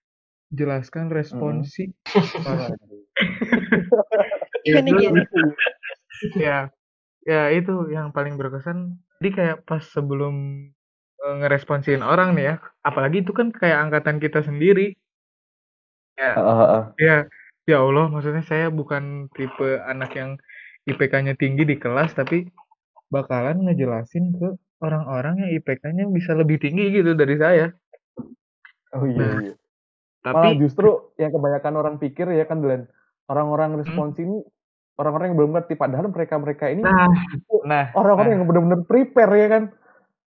jelaskan 0.52 1.08
responsi. 1.08 1.88
Itu- 4.68 4.84
gini. 4.84 5.24
ya, 6.36 6.68
ya 7.24 7.42
itu 7.50 7.88
yang 7.88 8.12
paling 8.12 8.36
berkesan. 8.36 9.00
Jadi 9.18 9.28
kayak 9.32 9.56
pas 9.64 9.80
sebelum 9.80 10.68
eh, 11.24 11.34
ngeresponsin 11.40 12.04
orang 12.04 12.36
nih 12.36 12.52
ya, 12.52 12.54
apalagi 12.84 13.24
itu 13.24 13.32
kan 13.32 13.48
kayak 13.48 13.88
angkatan 13.88 14.20
kita 14.20 14.44
sendiri. 14.44 14.92
Ya. 16.18 16.32
Ya, 16.98 17.16
ya 17.64 17.76
Allah, 17.80 18.06
maksudnya 18.12 18.44
saya 18.44 18.68
bukan 18.68 19.32
tipe 19.32 19.80
anak 19.84 20.12
yang 20.16 20.30
IPK-nya 20.84 21.38
tinggi 21.38 21.62
di 21.64 21.76
kelas, 21.78 22.12
tapi 22.12 22.50
bakalan 23.12 23.64
ngejelasin 23.68 24.34
ke 24.36 24.48
orang-orang 24.82 25.46
yang 25.46 25.50
IPK-nya 25.62 26.04
bisa 26.10 26.34
lebih 26.34 26.58
tinggi 26.58 26.90
gitu 26.90 27.14
dari 27.14 27.36
saya. 27.38 27.66
Oh 28.92 29.06
iya 29.08 29.20
Nah, 29.20 29.40
iya. 29.40 29.54
Tapi 30.22 30.36
Malah 30.38 30.54
justru 30.54 30.90
yang 31.18 31.34
kebanyakan 31.34 31.74
orang 31.74 31.96
pikir 31.98 32.30
ya 32.30 32.46
kan 32.46 32.62
Dan 32.62 32.86
orang-orang 33.26 33.74
respons 33.82 34.14
ini 34.22 34.38
orang-orang 34.94 35.32
yang 35.32 35.38
belum 35.40 35.52
ngerti 35.56 35.74
padahal 35.74 36.06
mereka-mereka 36.12 36.68
ini 36.68 36.84
nah, 36.84 37.08
nah, 37.64 37.84
orang-orang 37.96 38.28
nah, 38.28 38.34
yang 38.38 38.44
benar-benar 38.46 38.80
prepare 38.86 39.32
ya 39.34 39.48
kan 39.48 39.62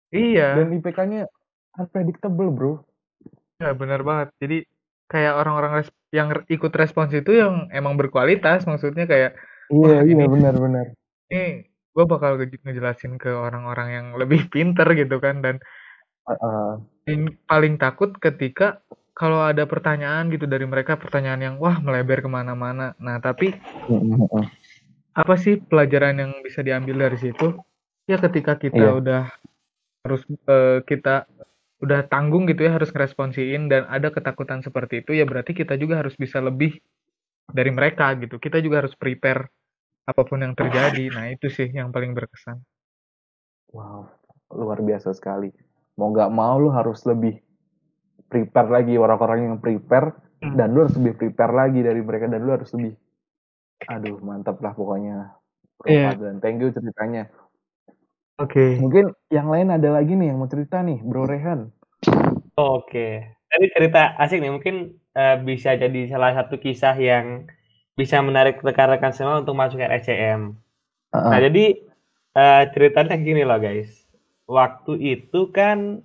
iya, 0.09 0.47
dan 0.57 0.71
IPK-nya 0.71 1.21
unpredictable 1.77 2.49
bro. 2.53 2.73
ya 3.61 3.73
benar 3.73 4.01
banget. 4.05 4.27
Jadi 4.39 4.57
kayak 5.13 5.37
orang-orang 5.37 5.85
yang 6.09 6.33
ikut 6.47 6.73
respons 6.73 7.13
itu 7.13 7.37
yang 7.37 7.69
emang 7.69 7.93
berkualitas, 7.93 8.65
maksudnya 8.65 9.05
kayak 9.05 9.37
Iya 9.69 10.01
iya 10.01 10.25
ini- 10.25 10.25
benar-benar. 10.27 10.91
ini 11.29 11.63
gue 11.93 12.05
bakal 12.05 12.35
nge- 12.35 12.57
ngejelasin 12.59 13.15
ke 13.15 13.29
orang-orang 13.29 13.89
yang 13.93 14.07
lebih 14.17 14.49
pinter 14.53 14.89
gitu 14.91 15.17
kan 15.17 15.39
dan 15.39 15.61
Heeh. 16.25 16.71
yang 17.05 17.21
paling 17.43 17.77
takut 17.77 18.17
ketika 18.17 18.81
kalau 19.13 19.39
ada 19.39 19.63
pertanyaan 19.63 20.27
gitu 20.27 20.45
dari 20.45 20.65
mereka 20.65 20.97
pertanyaan 20.97 21.41
yang 21.43 21.55
wah 21.57 21.77
melebar 21.77 22.19
ke 22.19 22.27
mana-mana 22.27 22.97
nah 22.97 23.19
tapi 23.19 23.53
heeh. 23.53 24.45
apa 25.13 25.35
sih 25.37 25.61
pelajaran 25.61 26.17
yang 26.17 26.31
bisa 26.41 26.59
diambil 26.59 27.05
dari 27.05 27.17
situ 27.19 27.53
ya 28.03 28.17
ketika 28.17 28.57
kita 28.57 28.73
Iya. 28.79 28.97
udah 28.97 29.23
harus 30.01 30.21
eh, 30.25 30.81
kita 30.83 31.29
udah 31.83 32.07
tanggung 32.07 32.47
gitu 32.47 32.63
ya 32.63 32.79
harus 32.79 32.89
ngeresponsiin 32.95 33.67
dan 33.67 33.83
ada 33.91 34.07
ketakutan 34.07 34.63
seperti 34.63 35.03
itu 35.03 35.19
ya 35.19 35.27
berarti 35.27 35.51
kita 35.51 35.75
juga 35.75 35.99
harus 35.99 36.15
bisa 36.15 36.39
lebih 36.39 36.79
dari 37.51 37.71
mereka 37.75 38.15
gitu 38.15 38.39
kita 38.39 38.63
juga 38.63 38.87
harus 38.87 38.95
prepare 38.95 39.51
apa 40.07 40.21
pun 40.23 40.39
yang 40.39 40.55
terjadi 40.55 41.11
nah 41.11 41.27
itu 41.27 41.51
sih 41.51 41.67
yang 41.67 41.91
paling 41.91 42.15
berkesan 42.15 42.63
Wow, 43.73 44.05
luar 44.53 44.85
biasa 44.85 45.17
sekali. 45.17 45.49
Mau 45.97 46.13
nggak 46.13 46.29
mau 46.29 46.61
lu 46.61 46.69
harus 46.69 47.01
lebih 47.09 47.41
prepare 48.29 48.69
lagi 48.69 48.93
orang-orang 49.01 49.49
yang 49.49 49.57
prepare 49.57 50.13
Hmm. 50.43 50.59
dan 50.59 50.75
lu 50.75 50.83
harus 50.83 50.99
lebih 50.99 51.15
prepare 51.15 51.55
lagi 51.55 51.79
dari 51.79 52.03
mereka 52.03 52.27
dan 52.27 52.43
lu 52.43 52.51
harus 52.51 52.67
lebih 52.75 52.99
aduh 53.87 54.19
mantap 54.19 54.59
lah 54.59 54.75
pokoknya 54.75 55.31
Iya. 55.83 56.15
Fadlan. 56.15 56.39
Thank 56.39 56.63
you 56.63 56.69
ceritanya. 56.71 57.27
Oke 58.41 58.81
Mungkin 58.81 59.13
yang 59.29 59.49
lain 59.49 59.69
ada 59.73 59.89
lagi 59.93 60.13
nih 60.17 60.33
yang 60.33 60.41
mau 60.41 60.49
cerita 60.49 60.81
nih, 60.81 61.01
Bro 61.01 61.29
Rehan. 61.29 61.69
Oke, 62.53 63.33
tadi 63.49 63.65
cerita 63.73 64.13
asik 64.21 64.37
nih. 64.41 64.53
Mungkin 64.53 64.75
eh, 65.17 65.37
bisa 65.41 65.73
jadi 65.73 66.09
salah 66.09 66.37
satu 66.37 66.61
kisah 66.61 66.93
yang 66.97 67.49
bisa 67.93 68.21
menarik 68.21 68.61
rekan-rekan 68.61 69.13
semua 69.13 69.41
untuk 69.41 69.57
masuk 69.57 69.81
ke 69.81 69.85
RSCM. 69.85 70.53
Nah, 71.13 71.29
Heeh. 71.29 71.41
jadi 71.49 71.65
eh, 72.37 72.63
ceritanya 72.73 73.15
gini 73.17 73.41
loh 73.45 73.57
guys. 73.57 73.89
Waktu 74.45 74.97
itu 75.01 75.49
kan 75.49 76.01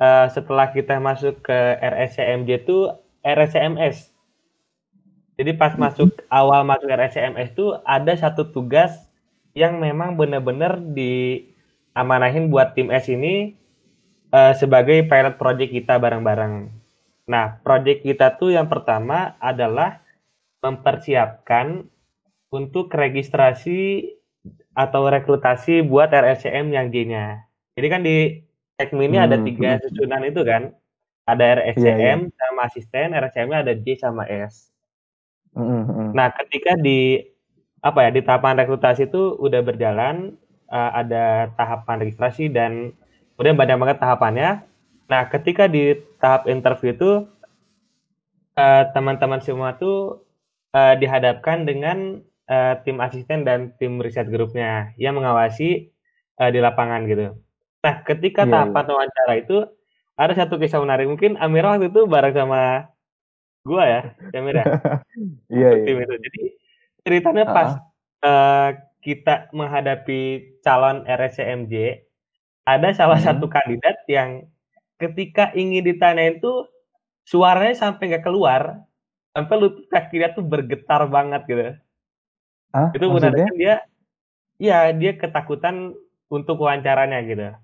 eh, 0.00 0.26
setelah 0.32 0.72
kita 0.72 1.00
masuk 1.00 1.44
ke 1.44 1.58
RSCMJ 1.80 2.68
itu 2.68 2.92
RSCMS. 3.24 4.12
Jadi 5.38 5.54
pas 5.54 5.72
masuk 5.78 6.10
awal 6.28 6.66
masuk 6.66 6.90
RSCMS 6.90 7.54
itu 7.54 7.70
ada 7.86 8.10
satu 8.18 8.50
tugas 8.50 9.08
yang 9.54 9.78
memang 9.78 10.18
benar-benar 10.18 10.82
diamanahin 11.94 12.52
buat 12.52 12.76
tim 12.76 12.92
S 12.92 13.08
ini 13.08 13.56
eh, 14.32 14.54
sebagai 14.54 15.06
pilot 15.06 15.34
project 15.40 15.70
kita 15.72 15.96
bareng-bareng. 15.96 16.70
Nah, 17.28 17.60
project 17.60 18.04
kita 18.04 18.40
tuh 18.40 18.56
yang 18.56 18.72
pertama 18.72 19.36
adalah 19.38 20.00
mempersiapkan 20.64 21.84
untuk 22.48 22.88
registrasi 22.90 24.14
atau 24.72 25.10
rekrutasi 25.10 25.84
buat 25.84 26.08
RSCM 26.08 26.72
yang 26.72 26.88
J-nya. 26.88 27.44
Jadi 27.76 27.86
kan 27.90 28.00
di 28.02 28.16
Tekmi 28.78 29.10
ini 29.10 29.18
ada 29.18 29.34
Hmm, 29.34 29.42
tiga 29.42 29.74
hmm. 29.74 29.82
susunan 29.90 30.22
itu 30.22 30.42
kan. 30.46 30.70
Ada 31.28 31.60
RSCM 31.60 32.30
sama 32.32 32.60
asisten, 32.70 33.12
RSCM-nya 33.12 33.58
ada 33.66 33.74
J 33.76 33.86
sama 34.00 34.24
S. 34.24 34.72
Mm, 35.52 35.84
mm. 35.84 36.08
Nah, 36.16 36.32
ketika 36.32 36.72
di 36.78 37.20
apa 37.84 38.08
ya 38.08 38.10
di 38.16 38.24
tahapan 38.24 38.64
rekrutasi 38.64 39.12
itu 39.12 39.36
udah 39.36 39.60
berjalan, 39.60 40.40
eh, 40.72 40.90
ada 41.00 41.52
tahapan 41.58 41.96
registrasi 42.04 42.44
dan 42.52 42.92
kemudian 43.36 43.56
banyak 43.60 43.76
banget 43.82 43.98
tahapannya. 44.02 44.50
Nah, 45.10 45.22
ketika 45.32 45.64
di 45.70 45.96
tahap 46.20 46.46
interview 46.50 46.92
itu 46.96 47.10
eh, 48.58 48.82
teman-teman 48.94 49.40
semua 49.46 49.70
tuh 49.80 50.24
eh, 50.76 50.94
dihadapkan 51.00 51.58
dengan 51.68 51.98
eh, 52.50 52.74
tim 52.84 52.96
asisten 53.06 53.38
dan 53.48 53.58
tim 53.80 53.92
riset 54.04 54.26
grupnya 54.34 54.92
yang 55.00 55.14
mengawasi 55.18 55.64
eh, 56.40 56.50
di 56.54 56.58
lapangan 56.66 57.00
gitu. 57.10 57.22
Nah, 57.84 57.94
ketika 58.08 58.42
Iya, 58.42 58.50
tahapan 58.50 58.84
wawancara 58.90 59.34
itu 59.42 59.54
ada 60.18 60.32
satu 60.38 60.54
kisah 60.62 60.82
menarik. 60.84 61.06
Mungkin 61.12 61.38
Amira 61.40 61.78
waktu 61.78 61.90
itu 61.94 62.00
bareng 62.10 62.34
sama 62.36 62.90
gua 63.66 63.84
ya, 63.92 64.00
Amira 64.34 64.62
Iya, 65.52 65.68
iya. 65.78 65.90
itu. 66.02 66.14
Jadi 66.24 66.40
ceritanya 67.04 67.44
pas 67.54 67.70
eh, 68.24 68.68
kita 69.00 69.48
menghadapi 69.54 70.20
calon 70.62 71.06
RSCMJ, 71.06 72.02
ada 72.66 72.88
salah 72.92 73.18
Hmm. 73.20 73.28
satu 73.32 73.46
kandidat 73.48 73.96
yang 74.10 74.44
ketika 74.98 75.54
ingin 75.54 75.86
ditanyain 75.86 76.42
tuh 76.42 76.66
suaranya 77.24 77.74
sampai 77.78 78.12
nggak 78.12 78.26
keluar, 78.26 78.82
sampai 79.32 79.54
lutut 79.60 79.86
kaki 79.88 80.18
dia 80.20 80.30
tuh 80.34 80.42
bergetar 80.44 81.06
banget 81.08 81.42
gitu. 81.48 81.64
Hah? 82.74 82.88
Itu 82.92 83.08
Maksudnya? 83.08 83.48
benar 83.48 83.52
dia, 83.56 83.74
ya 84.60 84.78
dia 84.92 85.12
ketakutan 85.16 85.94
untuk 86.28 86.60
wawancaranya 86.60 87.18
gitu. 87.24 87.42
Nah, 87.48 87.56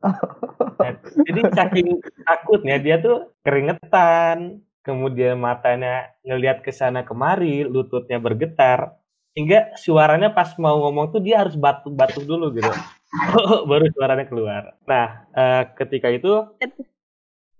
jadi 1.28 1.40
saking 1.52 1.88
takutnya 2.24 2.76
dia 2.80 2.96
tuh 3.00 3.32
keringetan, 3.44 4.60
kemudian 4.84 5.36
matanya 5.40 6.12
ngelihat 6.24 6.60
ke 6.64 6.72
sana 6.72 7.04
kemari, 7.04 7.64
lututnya 7.64 8.16
bergetar, 8.20 8.99
hingga 9.36 9.74
suaranya 9.78 10.30
pas 10.34 10.52
mau 10.58 10.76
ngomong 10.88 11.14
tuh 11.14 11.20
dia 11.22 11.40
harus 11.42 11.54
batuk-batuk 11.54 12.24
dulu 12.26 12.50
gitu. 12.58 12.70
Baru 13.70 13.86
suaranya 13.94 14.26
keluar. 14.26 14.74
Nah, 14.86 15.26
eh, 15.34 15.62
ketika 15.78 16.08
itu 16.10 16.46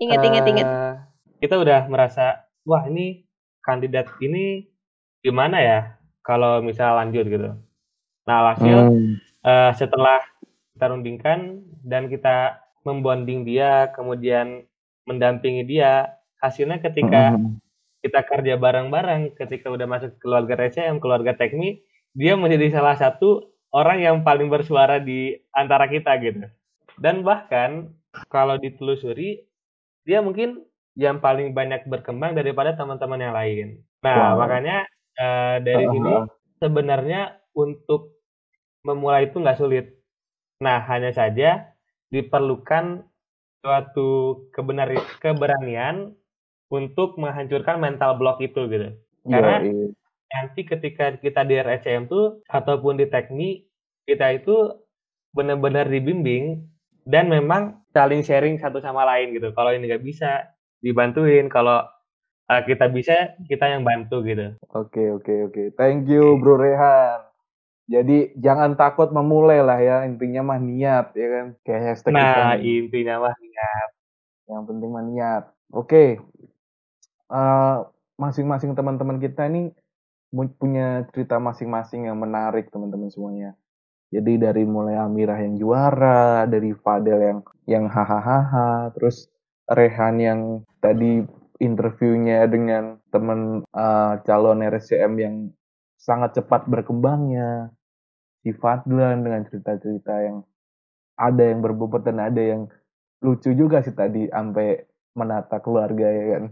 Ingat, 0.00 0.20
ingat, 0.24 0.44
ingat. 0.48 0.66
eh, 0.68 0.94
kita 1.44 1.60
udah 1.60 1.84
merasa, 1.92 2.48
wah 2.64 2.84
ini 2.88 3.28
kandidat 3.60 4.08
ini 4.24 4.64
gimana 5.20 5.60
ya 5.60 5.78
kalau 6.24 6.64
misal 6.64 6.96
lanjut 6.96 7.24
gitu. 7.28 7.50
Nah, 8.24 8.38
hasil 8.54 8.78
Hmm. 8.88 9.14
eh, 9.44 9.72
setelah 9.76 10.20
kita 10.76 10.86
rundingkan 10.88 11.60
dan 11.84 12.08
kita 12.08 12.60
membonding 12.84 13.44
dia, 13.44 13.92
kemudian 13.92 14.64
mendampingi 15.04 15.68
dia, 15.68 16.16
hasilnya 16.40 16.80
ketika 16.80 17.36
Mm, 17.36 17.60
kita 18.05 18.24
kerja 18.26 18.57
bareng-bareng, 18.57 19.36
ketika 19.36 19.68
udah 19.72 19.86
masuk 19.88 20.16
keluarga 20.22 20.57
RCM, 20.57 20.98
keluarga 21.01 21.32
Tekmi, 21.36 21.80
dia 22.16 22.34
menjadi 22.36 22.80
salah 22.80 22.96
satu 22.98 23.53
orang 23.72 24.01
yang 24.03 24.16
paling 24.26 24.48
bersuara 24.51 24.98
di 24.98 25.36
antara 25.55 25.86
kita 25.88 26.16
gitu. 26.20 26.48
Dan 26.98 27.22
bahkan 27.22 27.92
kalau 28.32 28.57
ditelusuri, 28.61 29.44
dia 30.05 30.20
mungkin 30.24 30.64
yang 30.98 31.22
paling 31.22 31.55
banyak 31.55 31.86
berkembang 31.86 32.34
daripada 32.36 32.74
teman-teman 32.76 33.20
yang 33.20 33.34
lain. 33.36 33.66
Nah, 34.05 34.34
Wow. 34.34 34.42
makanya 34.42 34.84
eh, 35.20 35.57
dari 35.62 35.84
Ah, 35.86 35.92
sini 35.92 36.12
ah. 36.16 36.26
sebenarnya 36.59 37.20
untuk 37.53 38.16
memulai 38.86 39.28
itu 39.28 39.36
nggak 39.40 39.59
sulit. 39.61 39.86
Nah, 40.64 40.80
hanya 40.88 41.12
saja 41.12 41.72
diperlukan 42.12 43.05
suatu 43.61 44.09
kebenar 44.55 44.88
keberanian 45.20 46.16
untuk 46.70 47.18
menghancurkan 47.18 47.82
mental 47.82 48.16
block 48.16 48.38
itu 48.40 48.70
gitu. 48.70 48.94
Iya, 49.26 49.30
Karena 49.30 49.56
iya. 49.66 49.86
nanti 50.30 50.60
ketika 50.62 51.18
kita 51.18 51.42
di 51.42 51.54
RSCM 51.58 52.06
tuh 52.06 52.40
ataupun 52.46 52.96
di 53.02 53.10
teknik 53.10 53.66
kita 54.06 54.38
itu 54.38 54.78
benar-benar 55.34 55.86
dibimbing 55.86 56.66
dan 57.06 57.26
memang 57.30 57.82
saling 57.90 58.22
sharing 58.22 58.56
satu 58.58 58.78
sama 58.78 59.02
lain 59.02 59.34
gitu. 59.34 59.50
Kalau 59.54 59.74
ini 59.74 59.90
nggak 59.90 60.04
bisa 60.06 60.46
dibantuin, 60.78 61.50
kalau 61.50 61.82
uh, 62.50 62.62
kita 62.66 62.90
bisa 62.90 63.34
kita 63.46 63.70
yang 63.70 63.82
bantu 63.82 64.22
gitu. 64.26 64.54
Oke, 64.74 65.10
oke, 65.10 65.50
oke. 65.50 65.62
Thank 65.74 66.10
you, 66.10 66.38
Bro 66.38 66.62
Rehan. 66.62 67.30
Jadi 67.90 68.38
jangan 68.38 68.78
takut 68.78 69.10
memulai 69.10 69.58
lah 69.62 69.78
ya. 69.82 69.96
Intinya 70.06 70.54
mah 70.54 70.60
niat 70.62 71.10
ya 71.18 71.28
kan. 71.34 71.46
Kayak 71.66 71.82
hashtag 71.90 72.12
kita 72.14 72.22
Nah, 72.22 72.54
intinya 72.62 73.14
mah 73.26 73.34
Yang 74.46 74.62
penting 74.70 74.90
mah 74.94 75.04
niat. 75.06 75.44
Oke. 75.74 76.22
Masing-masing 78.20 78.74
teman-teman 78.76 79.22
kita 79.22 79.47
ini 79.49 79.70
punya 80.31 81.07
cerita 81.11 81.39
masing-masing 81.39 82.07
yang 82.07 82.18
menarik 82.18 82.70
teman-teman 82.70 83.11
semuanya. 83.11 83.57
Jadi 84.11 84.43
dari 84.43 84.66
mulai 84.66 84.99
Amirah 84.99 85.39
yang 85.39 85.55
juara, 85.55 86.43
dari 86.51 86.74
Fadel 86.74 87.18
yang 87.22 87.41
yang 87.70 87.85
hahaha, 87.87 88.91
terus 88.99 89.31
Rehan 89.70 90.18
yang 90.18 90.41
tadi 90.83 91.22
interviewnya 91.62 92.51
dengan 92.51 92.99
teman 93.14 93.62
eh, 93.70 94.12
calon 94.26 94.66
RSCM 94.66 95.14
yang 95.14 95.35
sangat 95.95 96.43
cepat 96.43 96.66
berkembangnya, 96.66 97.70
si 98.43 98.51
Fadlan 98.51 99.22
dengan 99.22 99.47
cerita-cerita 99.47 100.14
yang 100.26 100.43
ada 101.14 101.43
yang 101.47 101.61
berbobot 101.62 102.03
dan 102.03 102.18
ada 102.18 102.41
yang 102.41 102.66
lucu 103.22 103.53
juga 103.53 103.85
sih 103.85 103.93
tadi 103.93 104.26
sampai 104.33 104.81
menata 105.14 105.62
keluarga 105.62 106.09
ya 106.11 106.24
kan. 106.35 106.45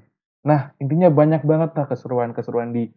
Nah 0.47 0.75
intinya 0.79 1.09
banyak 1.11 1.43
banget 1.43 1.71
lah 1.75 1.87
keseruan-keseruan 1.89 2.71
di 2.71 2.91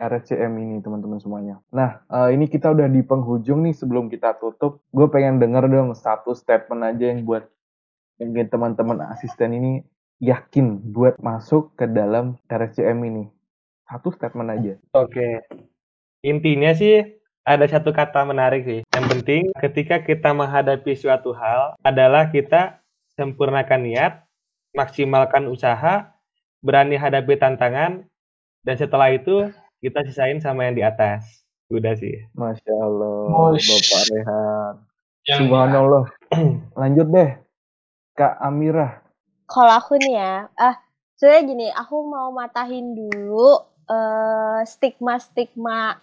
RSCM 0.00 0.52
ini 0.56 0.80
teman-teman 0.80 1.20
semuanya. 1.20 1.60
Nah 1.70 2.00
eh, 2.08 2.34
ini 2.34 2.48
kita 2.48 2.72
udah 2.72 2.88
di 2.88 3.04
penghujung 3.04 3.66
nih 3.68 3.76
sebelum 3.76 4.08
kita 4.08 4.40
tutup, 4.40 4.80
gue 4.90 5.06
pengen 5.12 5.36
denger 5.38 5.68
dong 5.68 5.92
satu 5.92 6.32
statement 6.32 6.82
aja 6.82 7.12
yang 7.12 7.22
buat 7.28 7.44
yang 8.20 8.36
bikin 8.36 8.48
teman-teman 8.52 9.00
asisten 9.12 9.56
ini 9.56 9.72
yakin 10.20 10.80
buat 10.92 11.16
masuk 11.20 11.76
ke 11.76 11.88
dalam 11.88 12.36
RSCM 12.48 13.00
ini. 13.08 13.24
Satu 13.88 14.12
statement 14.12 14.48
aja. 14.52 14.74
Oke. 14.94 15.44
Intinya 16.20 16.76
sih 16.76 17.20
ada 17.42 17.64
satu 17.64 17.90
kata 17.90 18.28
menarik 18.28 18.62
sih. 18.68 18.80
Yang 18.92 19.06
penting 19.16 19.42
ketika 19.58 20.04
kita 20.04 20.30
menghadapi 20.36 20.92
suatu 20.94 21.32
hal 21.32 21.74
adalah 21.80 22.28
kita 22.28 22.84
sempurnakan 23.16 23.80
niat, 23.80 24.12
maksimalkan 24.76 25.48
usaha, 25.48 26.09
berani 26.60 26.96
hadapi 26.96 27.36
tantangan, 27.40 28.04
dan 28.64 28.76
setelah 28.76 29.12
itu 29.12 29.48
kita 29.80 30.04
sisain 30.04 30.38
sama 30.40 30.68
yang 30.68 30.76
di 30.76 30.84
atas. 30.84 31.40
Udah 31.72 31.96
sih. 31.96 32.26
Masya 32.36 32.74
Allah, 32.76 33.16
Mosh. 33.30 33.68
Bapak 33.70 34.02
Rehan. 34.12 34.74
Yang 35.24 35.40
Subhanallah. 35.46 36.04
Lanjut 36.80 37.06
deh, 37.08 37.30
Kak 38.18 38.36
Amirah. 38.42 39.00
Kalau 39.50 39.72
aku 39.74 39.98
nih 39.98 40.14
ya, 40.14 40.34
ah 40.58 40.76
sebenarnya 41.18 41.42
gini, 41.46 41.66
aku 41.70 41.96
mau 42.06 42.30
matahin 42.34 42.94
dulu 42.94 43.58
eh, 43.90 44.60
stigma-stigma 44.66 45.98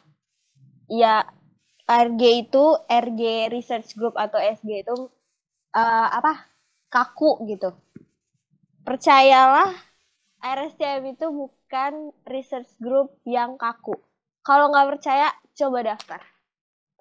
ya 0.92 1.24
RG 1.88 2.22
itu 2.48 2.66
RG 2.88 3.22
Research 3.52 3.96
Group 3.96 4.16
atau 4.20 4.40
SG 4.40 4.84
itu 4.84 4.96
eh, 5.76 6.08
apa 6.12 6.48
kaku 6.92 7.44
gitu. 7.48 7.76
Percayalah 8.88 9.87
RSCM 10.56 11.04
itu 11.12 11.28
bukan 11.28 12.16
research 12.32 12.72
group 12.80 13.20
yang 13.28 13.60
kaku. 13.60 13.96
Kalau 14.46 14.72
nggak 14.72 14.96
percaya, 14.96 15.28
coba 15.60 15.84
daftar. 15.84 16.22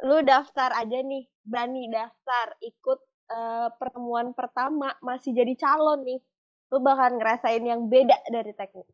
Lu 0.02 0.18
daftar 0.26 0.74
aja 0.74 0.98
nih, 0.98 1.30
berani 1.46 1.86
daftar, 1.86 2.58
ikut 2.58 3.00
eh, 3.30 3.68
pertemuan 3.78 4.34
pertama 4.34 4.94
masih 4.98 5.30
jadi 5.30 5.54
calon 5.54 6.02
nih 6.02 6.20
lu 6.66 6.82
bakal 6.82 7.14
ngerasain 7.14 7.62
yang 7.62 7.86
beda 7.86 8.18
dari 8.26 8.50
teknik 8.50 8.90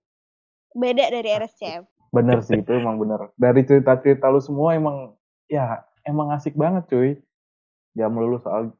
beda 0.77 1.09
dari 1.09 1.29
RSCM 1.41 1.89
Bener 2.13 2.45
sih, 2.45 2.61
itu 2.61 2.69
emang 2.77 3.01
bener. 3.01 3.33
Dari 3.41 3.65
cerita-cerita 3.65 4.29
lu 4.29 4.37
semua 4.37 4.77
emang, 4.77 5.17
ya 5.49 5.81
emang 6.05 6.29
asik 6.37 6.53
banget 6.53 6.85
cuy. 6.93 7.17
Gak 7.97 8.13
melulu 8.13 8.37
soal 8.45 8.77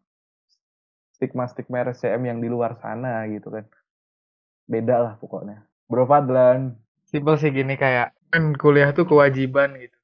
stigma-stigma 1.17 1.81
RSCM 1.89 2.29
yang 2.29 2.39
di 2.45 2.53
luar 2.53 2.77
sana 2.77 3.25
gitu 3.33 3.49
kan. 3.49 3.65
Beda 4.67 4.97
lah 4.99 5.15
pokoknya. 5.19 5.67
Bro 5.87 6.09
Fadlan. 6.09 6.79
Simpel 7.09 7.37
sih 7.37 7.53
gini 7.53 7.77
kayak 7.77 8.17
kan 8.33 8.57
kuliah 8.57 8.97
tuh 8.97 9.05
kewajiban 9.05 9.77
gitu. 9.77 9.99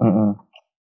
Mm-mm. 0.00 0.34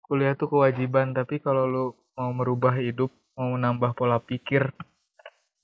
kuliah 0.04 0.36
tuh 0.36 0.52
kewajiban, 0.52 1.16
tapi 1.16 1.40
kalau 1.40 1.64
lu 1.66 1.86
mau 2.14 2.30
merubah 2.30 2.76
hidup, 2.76 3.10
mau 3.34 3.56
menambah 3.56 3.96
pola 3.96 4.20
pikir, 4.20 4.70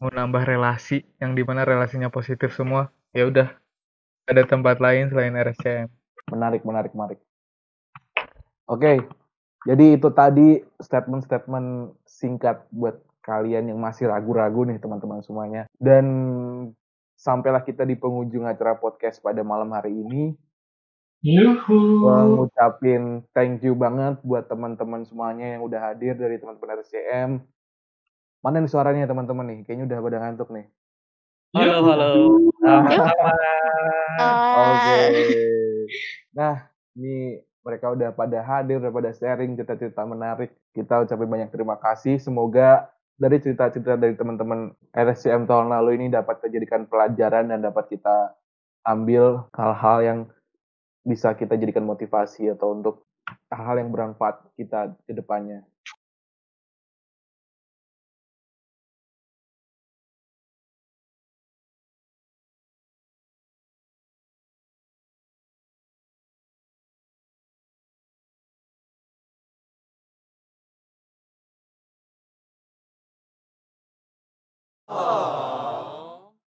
mau 0.00 0.10
nambah 0.10 0.42
relasi 0.48 1.04
yang 1.20 1.36
di 1.36 1.44
mana 1.44 1.62
relasinya 1.62 2.08
positif 2.08 2.56
semua, 2.56 2.88
ya 3.12 3.28
udah 3.28 3.52
ada 4.26 4.42
tempat 4.48 4.80
lain 4.80 5.12
selain 5.12 5.36
RSCM. 5.36 5.86
Menarik, 6.32 6.64
menarik, 6.64 6.90
menarik. 6.96 7.20
Oke, 8.66 9.04
jadi 9.68 10.00
itu 10.00 10.08
tadi 10.10 10.64
statement-statement 10.80 12.00
singkat 12.08 12.64
buat 12.72 12.96
kalian 13.20 13.70
yang 13.70 13.78
masih 13.78 14.08
ragu-ragu 14.08 14.64
nih 14.64 14.80
teman-teman 14.80 15.20
semuanya. 15.20 15.68
Dan 15.76 16.06
sampailah 17.20 17.60
kita 17.60 17.84
di 17.84 18.00
penghujung 18.00 18.48
acara 18.48 18.80
podcast 18.80 19.20
pada 19.20 19.44
malam 19.44 19.68
hari 19.76 19.92
ini. 19.92 20.32
Yuhu. 21.20 22.08
Gua 22.08 22.24
ngucapin 22.24 23.20
thank 23.36 23.60
you 23.60 23.76
banget 23.76 24.16
buat 24.24 24.48
teman-teman 24.48 25.04
semuanya 25.04 25.52
yang 25.52 25.68
udah 25.68 25.92
hadir 25.92 26.16
dari 26.16 26.40
teman-teman 26.40 26.80
RCM. 26.80 27.44
Mana 28.40 28.64
nih 28.64 28.72
suaranya 28.72 29.04
teman-teman 29.04 29.44
nih? 29.52 29.58
Kayaknya 29.68 29.84
udah 29.84 29.98
pada 30.00 30.18
ngantuk 30.24 30.48
nih. 30.48 30.66
Halo, 31.52 31.78
halo. 31.92 32.10
Sama-sama. 32.64 33.32
Oke. 34.56 35.00
Nah, 36.32 36.72
ini 36.96 37.44
mereka 37.60 37.92
udah 37.92 38.16
pada 38.16 38.40
hadir, 38.40 38.80
udah 38.80 38.88
pada 38.88 39.12
sharing 39.12 39.60
cerita-cerita 39.60 40.08
menarik. 40.08 40.56
Kita 40.72 41.04
ucapin 41.04 41.28
banyak 41.28 41.52
terima 41.52 41.76
kasih. 41.76 42.16
Semoga 42.16 42.88
dari 43.20 43.36
cerita-cerita 43.36 44.00
dari 44.00 44.16
teman-teman 44.16 44.72
RSCM 44.96 45.44
tahun 45.44 45.68
lalu 45.68 46.00
ini 46.00 46.06
dapat 46.08 46.40
dijadikan 46.40 46.88
pelajaran 46.88 47.52
dan 47.52 47.60
dapat 47.60 47.92
kita 47.92 48.32
ambil 48.88 49.44
hal-hal 49.52 49.98
yang 50.00 50.18
bisa 51.04 51.36
kita 51.36 51.60
jadikan 51.60 51.84
motivasi 51.84 52.48
atau 52.48 52.72
untuk 52.72 53.04
hal-hal 53.52 53.84
yang 53.84 53.92
bermanfaat 53.92 54.40
kita 54.56 54.96
ke 55.04 55.12
depannya. 55.12 55.60